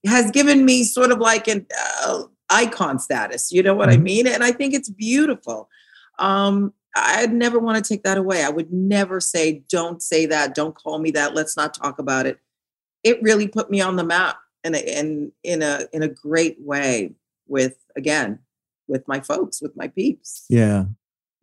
has 0.07 0.31
given 0.31 0.65
me 0.65 0.85
sort 0.85 1.11
of 1.11 1.19
like 1.19 1.49
an 1.49 1.67
uh, 2.05 2.25
icon 2.51 2.99
status. 2.99 3.51
You 3.51 3.63
know 3.63 3.75
what 3.75 3.89
I 3.89 3.97
Mhm. 3.97 4.03
mean? 4.03 4.27
And 4.27 4.45
I 4.45 4.53
think 4.53 4.75
it's 4.75 4.89
beautiful. 4.89 5.69
Um, 6.19 6.73
I'd 6.97 7.33
never 7.33 7.59
want 7.59 7.83
to 7.83 7.89
take 7.89 8.03
that 8.05 8.19
away. 8.19 8.43
I 8.45 8.49
would 8.49 8.73
never 8.73 9.21
say, 9.21 9.63
"Don't 9.69 10.03
say 10.03 10.27
that. 10.27 10.55
Don't 10.55 10.75
call 10.75 10.99
me 10.99 11.11
that. 11.13 11.35
Let's 11.35 11.57
not 11.57 11.75
talk 11.75 11.99
about 11.99 12.27
it." 12.27 12.39
It 13.05 13.23
really 13.23 13.47
put 13.47 13.71
me 13.71 13.81
on 13.81 13.97
the 13.97 14.05
map 14.05 14.39
in 14.65 14.75
a, 14.75 14.79
in 14.79 15.33
in 15.45 15.63
a 15.63 15.87
in 15.93 16.03
a 16.03 16.09
great 16.09 16.61
way 16.61 17.15
with 17.47 17.77
again 17.97 18.41
with 18.89 19.07
my 19.07 19.21
folks, 19.21 19.61
with 19.63 19.77
my 19.77 19.87
peeps. 19.89 20.45
Yeah. 20.49 20.87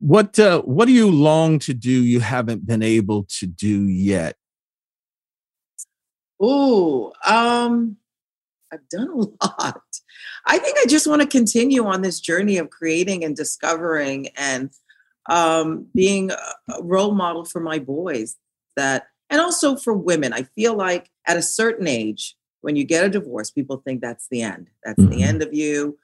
What 0.06 0.38
uh, 0.38 0.62
what 0.62 0.86
do 0.86 0.92
you 0.92 1.10
long 1.10 1.58
to 1.60 1.74
do 1.74 1.90
you 1.90 2.20
haven't 2.20 2.68
been 2.68 2.84
able 2.84 3.24
to 3.40 3.48
do 3.48 3.88
yet? 3.88 4.36
Oh, 6.40 7.12
um, 7.26 7.98
I've 8.74 8.88
done 8.90 9.10
a 9.10 9.16
lot. 9.46 9.82
I 10.46 10.60
think 10.60 10.78
I 10.80 10.86
just 10.88 11.08
want 11.08 11.22
to 11.24 11.28
continue 11.28 11.86
on 11.86 12.02
this 12.04 12.20
journey 12.20 12.58
of 12.58 12.70
creating 12.70 13.24
and 13.26 13.36
discovering 13.36 14.30
and 14.38 14.72
um, 15.30 15.88
being 15.96 16.32
a 16.32 16.38
role 16.84 17.14
model 17.16 17.46
for 17.46 17.60
my 17.60 17.80
boys 17.80 18.36
that, 18.76 19.08
and 19.30 19.42
also 19.42 19.76
for 19.76 19.94
women. 19.94 20.34
I 20.34 20.44
feel 20.44 20.76
like 20.76 21.10
at 21.28 21.38
a 21.38 21.42
certain 21.42 21.88
age, 21.88 22.36
when 22.62 22.76
you 22.76 22.84
get 22.84 23.06
a 23.06 23.10
divorce, 23.10 23.52
people 23.52 23.78
think 23.78 24.02
that's 24.02 24.28
the 24.30 24.44
end. 24.44 24.70
That's 24.84 25.02
Mhm. 25.04 25.10
the 25.12 25.24
end 25.24 25.42
of 25.44 25.54
you. 25.54 25.98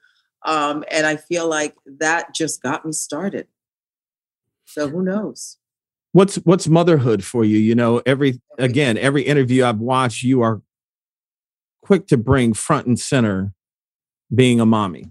Um, 0.44 0.84
and 0.90 1.06
I 1.06 1.16
feel 1.16 1.48
like 1.48 1.74
that 1.86 2.34
just 2.34 2.62
got 2.62 2.84
me 2.84 2.92
started. 2.92 3.46
So 4.64 4.88
who 4.88 5.02
knows? 5.02 5.58
What's 6.12 6.36
what's 6.36 6.68
motherhood 6.68 7.24
for 7.24 7.44
you? 7.44 7.58
You 7.58 7.74
know, 7.74 8.02
every 8.04 8.40
again, 8.58 8.98
every 8.98 9.22
interview 9.22 9.64
I've 9.64 9.78
watched, 9.78 10.22
you 10.22 10.42
are 10.42 10.60
quick 11.82 12.06
to 12.08 12.16
bring 12.16 12.52
front 12.52 12.86
and 12.86 12.98
center 12.98 13.52
being 14.34 14.60
a 14.60 14.66
mommy. 14.66 15.10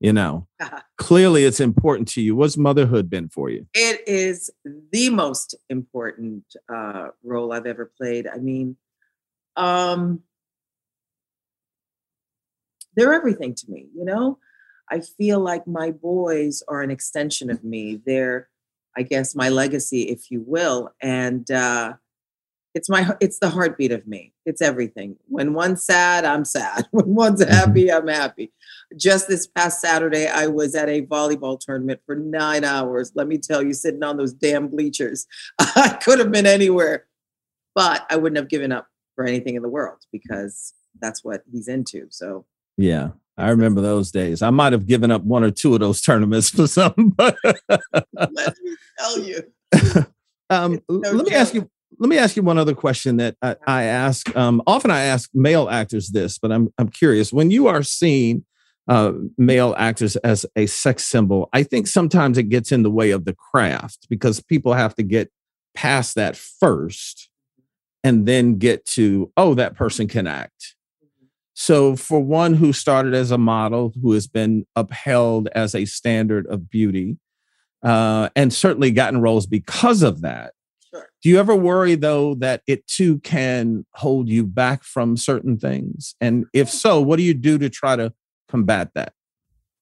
You 0.00 0.12
know, 0.12 0.48
clearly 0.98 1.44
it's 1.44 1.60
important 1.60 2.08
to 2.08 2.20
you. 2.20 2.34
What's 2.34 2.56
motherhood 2.56 3.08
been 3.08 3.28
for 3.28 3.50
you? 3.50 3.66
It 3.72 4.06
is 4.06 4.50
the 4.90 5.10
most 5.10 5.54
important 5.70 6.44
uh, 6.68 7.08
role 7.22 7.52
I've 7.52 7.66
ever 7.66 7.90
played. 7.96 8.26
I 8.26 8.38
mean, 8.38 8.76
um, 9.56 10.22
they're 12.96 13.12
everything 13.12 13.54
to 13.54 13.70
me, 13.70 13.86
you 13.94 14.04
know? 14.04 14.38
I 14.90 15.00
feel 15.00 15.40
like 15.40 15.66
my 15.66 15.90
boys 15.90 16.62
are 16.68 16.82
an 16.82 16.90
extension 16.90 17.50
of 17.50 17.64
me. 17.64 18.00
They're, 18.04 18.48
I 18.96 19.02
guess, 19.02 19.34
my 19.34 19.48
legacy, 19.48 20.02
if 20.02 20.30
you 20.30 20.42
will. 20.46 20.90
And 21.00 21.50
uh, 21.50 21.94
it's 22.74 22.88
my 22.88 23.10
it's 23.20 23.38
the 23.38 23.50
heartbeat 23.50 23.92
of 23.92 24.06
me. 24.06 24.32
It's 24.46 24.62
everything. 24.62 25.16
When 25.28 25.52
one's 25.54 25.84
sad 25.84 26.24
i'm 26.24 26.44
sad. 26.44 26.86
When 26.90 27.14
one's 27.14 27.42
mm-hmm. 27.42 27.52
happy 27.52 27.92
i'm 27.92 28.08
happy. 28.08 28.52
Just 28.96 29.28
this 29.28 29.46
past 29.46 29.80
saturday 29.80 30.26
i 30.26 30.46
was 30.46 30.74
at 30.74 30.88
a 30.88 31.02
volleyball 31.02 31.58
tournament 31.58 32.00
for 32.06 32.16
nine 32.16 32.64
hours 32.64 33.12
let 33.14 33.28
me 33.28 33.38
tell 33.38 33.62
you 33.62 33.74
sitting 33.74 34.02
on 34.02 34.16
those 34.16 34.32
damn 34.32 34.68
bleachers. 34.68 35.26
I 35.58 35.98
could 36.02 36.18
have 36.18 36.32
been 36.32 36.46
anywhere 36.46 37.06
but 37.74 38.06
i 38.10 38.16
wouldn't 38.16 38.36
have 38.36 38.48
given 38.48 38.72
up 38.72 38.86
for 39.14 39.24
anything 39.24 39.54
in 39.54 39.62
the 39.62 39.68
world 39.68 39.98
because 40.12 40.74
that's 41.00 41.24
what 41.24 41.42
he's 41.50 41.68
into 41.68 42.06
so 42.10 42.44
yeah 42.76 43.10
I 43.38 43.48
remember 43.50 43.80
those 43.80 44.10
days. 44.10 44.42
I 44.42 44.50
might 44.50 44.72
have 44.72 44.86
given 44.86 45.10
up 45.10 45.22
one 45.22 45.42
or 45.42 45.50
two 45.50 45.74
of 45.74 45.80
those 45.80 46.00
tournaments 46.00 46.50
for 46.50 46.66
something, 46.66 47.10
but 47.16 47.36
let 48.14 48.56
me 48.62 48.76
tell 48.98 49.18
you. 49.20 49.42
um, 50.50 50.80
no 50.88 50.98
let 50.98 51.12
joke. 51.12 51.26
me 51.28 51.34
ask 51.34 51.54
you 51.54 51.70
let 51.98 52.08
me 52.08 52.18
ask 52.18 52.36
you 52.36 52.42
one 52.42 52.58
other 52.58 52.74
question 52.74 53.18
that 53.18 53.36
I, 53.42 53.56
I 53.66 53.82
ask. 53.84 54.34
Um, 54.36 54.62
often 54.66 54.90
I 54.90 55.02
ask 55.02 55.30
male 55.32 55.68
actors 55.68 56.10
this, 56.10 56.38
but 56.38 56.52
I'm 56.52 56.72
I'm 56.78 56.88
curious. 56.88 57.32
When 57.32 57.50
you 57.50 57.68
are 57.68 57.82
seeing 57.82 58.44
uh, 58.88 59.12
male 59.38 59.74
actors 59.78 60.16
as 60.16 60.44
a 60.56 60.66
sex 60.66 61.04
symbol, 61.04 61.48
I 61.52 61.62
think 61.62 61.86
sometimes 61.86 62.36
it 62.38 62.44
gets 62.44 62.72
in 62.72 62.82
the 62.82 62.90
way 62.90 63.12
of 63.12 63.24
the 63.24 63.34
craft 63.34 64.08
because 64.10 64.40
people 64.40 64.74
have 64.74 64.94
to 64.96 65.02
get 65.02 65.30
past 65.74 66.16
that 66.16 66.36
first, 66.36 67.30
and 68.04 68.26
then 68.26 68.58
get 68.58 68.84
to 68.86 69.32
oh 69.36 69.54
that 69.54 69.74
person 69.74 70.06
can 70.06 70.26
act. 70.26 70.76
So, 71.54 71.96
for 71.96 72.20
one 72.20 72.54
who 72.54 72.72
started 72.72 73.14
as 73.14 73.30
a 73.30 73.38
model, 73.38 73.92
who 74.00 74.12
has 74.12 74.26
been 74.26 74.66
upheld 74.74 75.48
as 75.54 75.74
a 75.74 75.84
standard 75.84 76.46
of 76.46 76.70
beauty, 76.70 77.18
uh, 77.82 78.30
and 78.34 78.52
certainly 78.52 78.90
gotten 78.90 79.20
roles 79.20 79.46
because 79.46 80.02
of 80.02 80.22
that, 80.22 80.54
Sure. 80.92 81.08
Do 81.22 81.28
you 81.30 81.38
ever 81.38 81.56
worry 81.56 81.94
though 81.94 82.34
that 82.36 82.62
it 82.66 82.86
too 82.86 83.18
can 83.20 83.86
hold 83.94 84.28
you 84.28 84.44
back 84.44 84.84
from 84.84 85.16
certain 85.16 85.58
things? 85.58 86.14
And 86.20 86.44
if 86.52 86.68
so, 86.68 87.00
what 87.00 87.16
do 87.16 87.22
you 87.22 87.34
do 87.34 87.56
to 87.58 87.70
try 87.70 87.96
to 87.96 88.12
combat 88.48 88.90
that? 88.94 89.14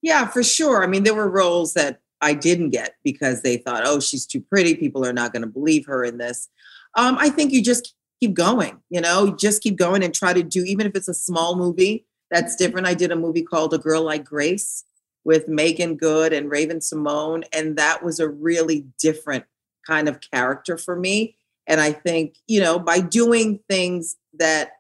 Yeah, 0.03 0.29
for 0.29 0.43
sure. 0.43 0.85
I 0.85 0.87
mean, 0.87 1.03
there 1.03 1.15
were 1.15 1.29
roles 1.29 1.75
that 1.75 2.01
I 2.21 2.35
didn't 2.35 2.71
get 2.71 2.95
because 3.03 3.43
they 3.43 3.57
thought, 3.57 3.83
oh, 3.85 3.99
she's 3.99 4.25
too 4.25 4.41
pretty. 4.41 4.77
People 4.77 5.05
are 5.05 5.13
not 5.13 5.33
going 5.33 5.43
to 5.43 5.49
believe 5.49 5.85
her 5.87 6.05
in 6.05 6.19
this. 6.19 6.49
Um, 6.95 7.17
I 7.19 7.29
think 7.29 7.53
you 7.53 7.63
just 7.63 7.95
keep 8.21 8.35
going, 8.35 8.81
you 8.91 9.01
know, 9.01 9.35
just 9.35 9.63
keep 9.63 9.77
going 9.77 10.05
and 10.05 10.15
try 10.15 10.33
to 10.33 10.43
do, 10.43 10.63
even 10.65 10.87
if 10.87 10.95
it's 10.95 11.09
a 11.09 11.15
small 11.15 11.57
movie 11.57 12.07
that's 12.31 12.55
different. 12.55 12.87
I 12.87 12.95
did 12.95 13.11
a 13.11 13.17
movie 13.17 13.43
called 13.43 13.75
A 13.75 13.79
Girl 13.79 14.03
Like 14.03 14.25
Grace 14.25 14.85
with 15.25 15.49
Meagan 15.49 15.97
Good 15.97 16.33
and 16.33 16.51
Raven-Symoné, 16.51 17.45
and 17.53 17.77
that 17.77 18.05
was 18.05 18.21
a 18.21 18.29
really 18.29 18.87
different 18.99 19.45
kind 19.87 20.09
of 20.09 20.21
character 20.21 20.77
for 20.79 20.97
me. 20.97 21.37
And 21.67 21.81
I 21.81 21.93
think, 21.93 22.37
you 22.47 22.61
know, 22.61 22.79
by 22.79 23.01
doing 23.01 23.61
things 23.69 24.17
that 24.35 24.73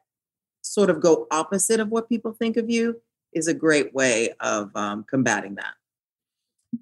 sort 0.63 0.91
of 0.91 1.01
go 1.01 1.27
opposite 1.31 1.81
of 1.81 1.89
what 1.89 2.09
people 2.09 2.33
think 2.33 2.57
of 2.57 2.71
you 2.71 3.01
is 3.33 3.49
a 3.49 3.55
great 3.55 3.95
way 3.95 4.31
of 4.41 4.71
um, 4.75 5.05
combating 5.09 5.55
that. 5.57 5.75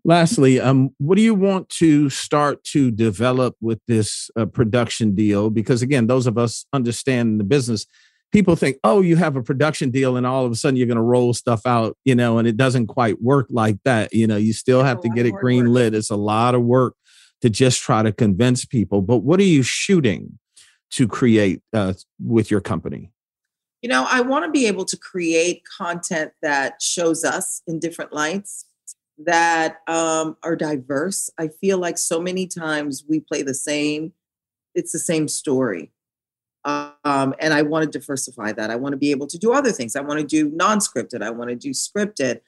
Lastly, 0.05 0.61
um, 0.61 0.91
what 0.99 1.17
do 1.17 1.23
you 1.23 1.35
want 1.35 1.69
to 1.71 2.11
start 2.11 2.63
to 2.65 2.91
develop 2.91 3.57
with 3.61 3.81
this 3.89 4.31
uh, 4.37 4.47
production 4.47 5.15
deal? 5.15 5.51
Because 5.51 5.81
again, 5.81 6.07
those 6.07 6.27
of 6.27 6.37
us 6.37 6.67
understand 6.73 7.41
the 7.41 7.45
business, 7.45 7.87
people 8.31 8.55
think, 8.55 8.77
oh, 8.85 9.01
you 9.01 9.17
have 9.17 9.37
a 9.37 9.43
production 9.43 9.91
deal, 9.91 10.17
and 10.17 10.27
all 10.27 10.45
of 10.45 10.53
a 10.53 10.55
sudden 10.55 10.77
you're 10.77 10.87
going 10.87 10.97
to 10.97 11.03
roll 11.03 11.33
stuff 11.33 11.65
out, 11.65 11.97
you 12.05 12.15
know, 12.15 12.39
and 12.39 12.47
it 12.47 12.57
doesn't 12.57 12.89
quite 12.89 13.23
work 13.23 13.47
like 13.51 13.79
that. 13.85 14.13
You 14.13 14.27
know, 14.27 14.37
you 14.37 14.53
still 14.53 14.83
have 14.83 15.01
to 15.01 15.09
get 15.09 15.27
it 15.27 15.33
green 15.33 15.73
lit. 15.73 15.95
It's 15.95 16.11
a 16.11 16.17
lot 16.17 16.55
of 16.55 16.63
work 16.63 16.95
to 17.41 17.49
just 17.49 17.81
try 17.81 18.03
to 18.03 18.13
convince 18.13 18.65
people. 18.65 19.01
But 19.01 19.19
what 19.19 19.41
are 19.41 19.45
you 19.45 19.63
shooting 19.63 20.39
to 20.91 21.09
create 21.09 21.63
uh, 21.73 21.95
with 22.23 22.51
your 22.51 22.61
company? 22.61 23.11
You 23.83 23.89
know, 23.89 24.07
I 24.11 24.23
want 24.23 24.45
to 24.45 24.51
be 24.51 24.67
able 24.67 24.85
to 24.87 24.97
create 24.97 25.63
content 25.79 26.33
that 26.43 26.83
shows 26.83 27.25
us 27.25 27.63
in 27.67 27.79
different 27.79 28.13
lights 28.13 28.67
that 29.25 29.81
um, 29.87 30.37
are 30.43 30.57
diverse. 30.57 31.31
I 31.39 31.49
feel 31.49 31.79
like 31.79 31.99
so 31.99 32.21
many 32.21 32.47
times 32.47 33.05
we 33.09 33.21
play 33.21 33.43
the 33.43 33.55
same, 33.55 34.13
it's 34.75 34.93
the 34.93 34.99
same 34.99 35.29
story. 35.29 35.93
Um, 36.65 37.35
and 37.41 37.55
I 37.55 37.63
want 37.63 37.91
to 37.91 37.99
diversify 37.99 38.53
that. 38.53 38.71
I 38.71 38.77
want 38.77 38.93
to 38.93 38.99
be 38.99 39.11
able 39.11 39.27
to 39.29 39.39
do 39.39 39.53
other 39.53 39.73
things. 39.73 39.97
I 39.97 40.01
want 40.01 40.21
to 40.21 40.27
do 40.27 40.51
non 40.55 40.79
scripted, 40.79 41.23
I 41.23 41.31
want 41.31 41.51
to 41.51 41.57
do 41.57 41.71
scripted. 41.71 42.41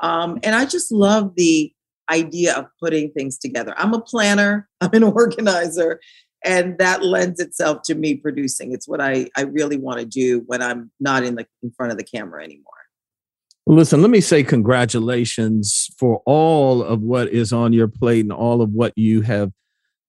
Um, 0.00 0.38
and 0.42 0.54
I 0.54 0.66
just 0.66 0.92
love 0.92 1.34
the 1.36 1.72
idea 2.10 2.54
of 2.54 2.66
putting 2.80 3.10
things 3.10 3.38
together. 3.38 3.74
I'm 3.76 3.94
a 3.94 4.00
planner, 4.00 4.68
I'm 4.80 4.92
an 4.92 5.04
organizer, 5.04 6.00
and 6.44 6.78
that 6.78 7.04
lends 7.04 7.40
itself 7.40 7.82
to 7.86 7.94
me 7.94 8.14
producing. 8.14 8.72
It's 8.72 8.86
what 8.86 9.00
I, 9.00 9.28
I 9.36 9.42
really 9.42 9.76
want 9.76 10.00
to 10.00 10.06
do 10.06 10.42
when 10.46 10.62
I'm 10.62 10.90
not 11.00 11.24
in 11.24 11.34
the 11.34 11.46
in 11.62 11.70
front 11.72 11.92
of 11.92 11.98
the 11.98 12.04
camera 12.04 12.44
anymore. 12.44 12.75
Listen, 13.68 14.00
let 14.00 14.10
me 14.10 14.20
say 14.20 14.44
congratulations 14.44 15.90
for 15.98 16.22
all 16.24 16.84
of 16.84 17.02
what 17.02 17.28
is 17.28 17.52
on 17.52 17.72
your 17.72 17.88
plate 17.88 18.24
and 18.24 18.32
all 18.32 18.62
of 18.62 18.70
what 18.70 18.92
you 18.96 19.22
have 19.22 19.50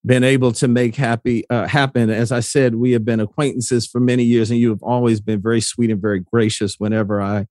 been 0.06 0.24
able 0.24 0.52
to 0.52 0.67
make 0.67 0.96
happy 0.96 1.43
uh, 1.50 1.67
happen. 1.67 2.12
As 2.12 2.32
I 2.32 2.39
said, 2.39 2.76
we 2.76 2.91
have 2.91 3.04
been 3.04 3.20
acquaintances 3.20 3.88
for 3.88 4.00
many 4.00 4.24
years, 4.24 4.52
and 4.52 4.60
you 4.60 4.70
have 4.70 4.84
always 4.84 5.20
been 5.20 5.41
very 5.41 5.60
sweet 5.60 5.89
and 5.89 6.00
very 6.00 6.20
gracious 6.20 6.76
whenever 6.78 7.20
I 7.20 7.48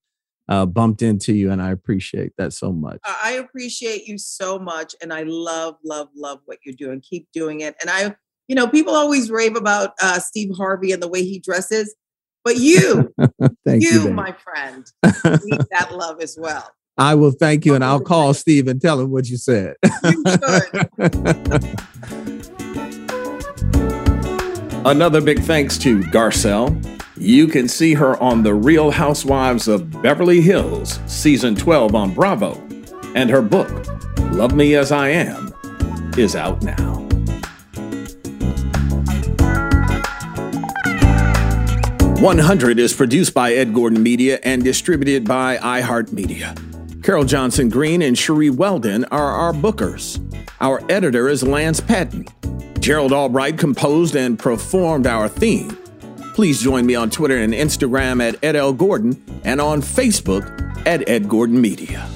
uh, 0.47 0.65
bumped 0.65 1.01
into 1.01 1.33
you, 1.33 1.51
and 1.51 1.61
I 1.61 1.71
appreciate 1.71 2.31
that 2.37 2.53
so 2.53 2.71
much. 2.71 2.99
I 3.03 3.33
appreciate 3.33 4.07
you 4.07 4.17
so 4.17 4.57
much, 4.57 4.95
and 5.01 5.11
I 5.11 5.23
love, 5.23 5.75
love, 5.83 6.07
love 6.15 6.39
what 6.45 6.59
you're 6.65 6.73
doing. 6.73 7.01
Keep 7.01 7.27
doing 7.33 7.59
it. 7.59 7.75
And 7.81 7.89
I, 7.89 8.15
you 8.47 8.55
know, 8.55 8.67
people 8.67 8.95
always 8.95 9.29
rave 9.29 9.57
about 9.57 9.91
uh, 10.01 10.19
Steve 10.19 10.55
Harvey 10.55 10.93
and 10.93 11.03
the 11.03 11.09
way 11.09 11.23
he 11.23 11.37
dresses, 11.37 11.93
but 12.47 12.55
you, 12.55 13.13
you, 13.65 13.75
you 13.75 14.13
my 14.13 14.31
friend, 14.31 14.89
need 15.03 15.59
that 15.69 15.89
love 15.91 16.21
as 16.21 16.37
well. 16.39 16.71
I 16.97 17.13
will 17.13 17.31
thank 17.31 17.65
you, 17.65 17.75
and 17.75 17.83
I'll 17.83 17.99
call 17.99 18.33
Steve 18.33 18.69
and 18.69 18.81
tell 18.81 19.01
him 19.01 19.11
what 19.11 19.27
you 19.27 19.35
said. 19.35 19.75
You 19.83 20.23
Another 24.85 25.19
big 25.19 25.41
thanks 25.41 25.77
to 25.79 25.99
Garcelle 26.03 26.81
you 27.17 27.47
can 27.47 27.67
see 27.67 27.93
her 27.95 28.15
on 28.23 28.43
The 28.43 28.53
Real 28.53 28.91
Housewives 28.91 29.67
of 29.67 30.01
Beverly 30.01 30.39
Hills, 30.39 31.01
season 31.05 31.53
12 31.53 31.95
on 31.95 32.13
Bravo, 32.13 32.53
and 33.13 33.29
her 33.29 33.41
book, 33.41 33.69
Love 34.31 34.53
Me 34.53 34.75
As 34.75 34.93
I 34.93 35.09
Am, 35.09 35.53
is 36.17 36.33
out 36.33 36.61
now. 36.61 36.96
One 42.19 42.39
Hundred 42.39 42.79
is 42.79 42.95
produced 42.95 43.35
by 43.35 43.53
Ed 43.53 43.75
Gordon 43.75 44.01
Media 44.01 44.39
and 44.41 44.63
distributed 44.63 45.25
by 45.25 45.57
iHeartMedia. 45.57 47.03
Carol 47.03 47.25
Johnson 47.25 47.69
Green 47.69 48.01
and 48.01 48.17
Cherie 48.17 48.49
Weldon 48.49 49.05
are 49.11 49.31
our 49.31 49.53
bookers. 49.53 50.19
Our 50.59 50.81
editor 50.91 51.29
is 51.29 51.43
Lance 51.43 51.79
Patton. 51.79 52.25
Gerald 52.79 53.13
Albright 53.13 53.59
composed 53.59 54.15
and 54.15 54.39
performed 54.39 55.05
our 55.05 55.29
theme. 55.29 55.77
Please 56.33 56.59
join 56.59 56.87
me 56.87 56.95
on 56.95 57.11
Twitter 57.11 57.37
and 57.37 57.53
Instagram 57.53 58.19
at 58.27 58.43
Ed 58.43 58.55
L. 58.55 58.73
Gordon 58.73 59.23
and 59.43 59.61
on 59.61 59.83
Facebook 59.83 60.87
at 60.87 61.07
Ed 61.07 61.29
Gordon 61.29 61.61
Media. 61.61 62.09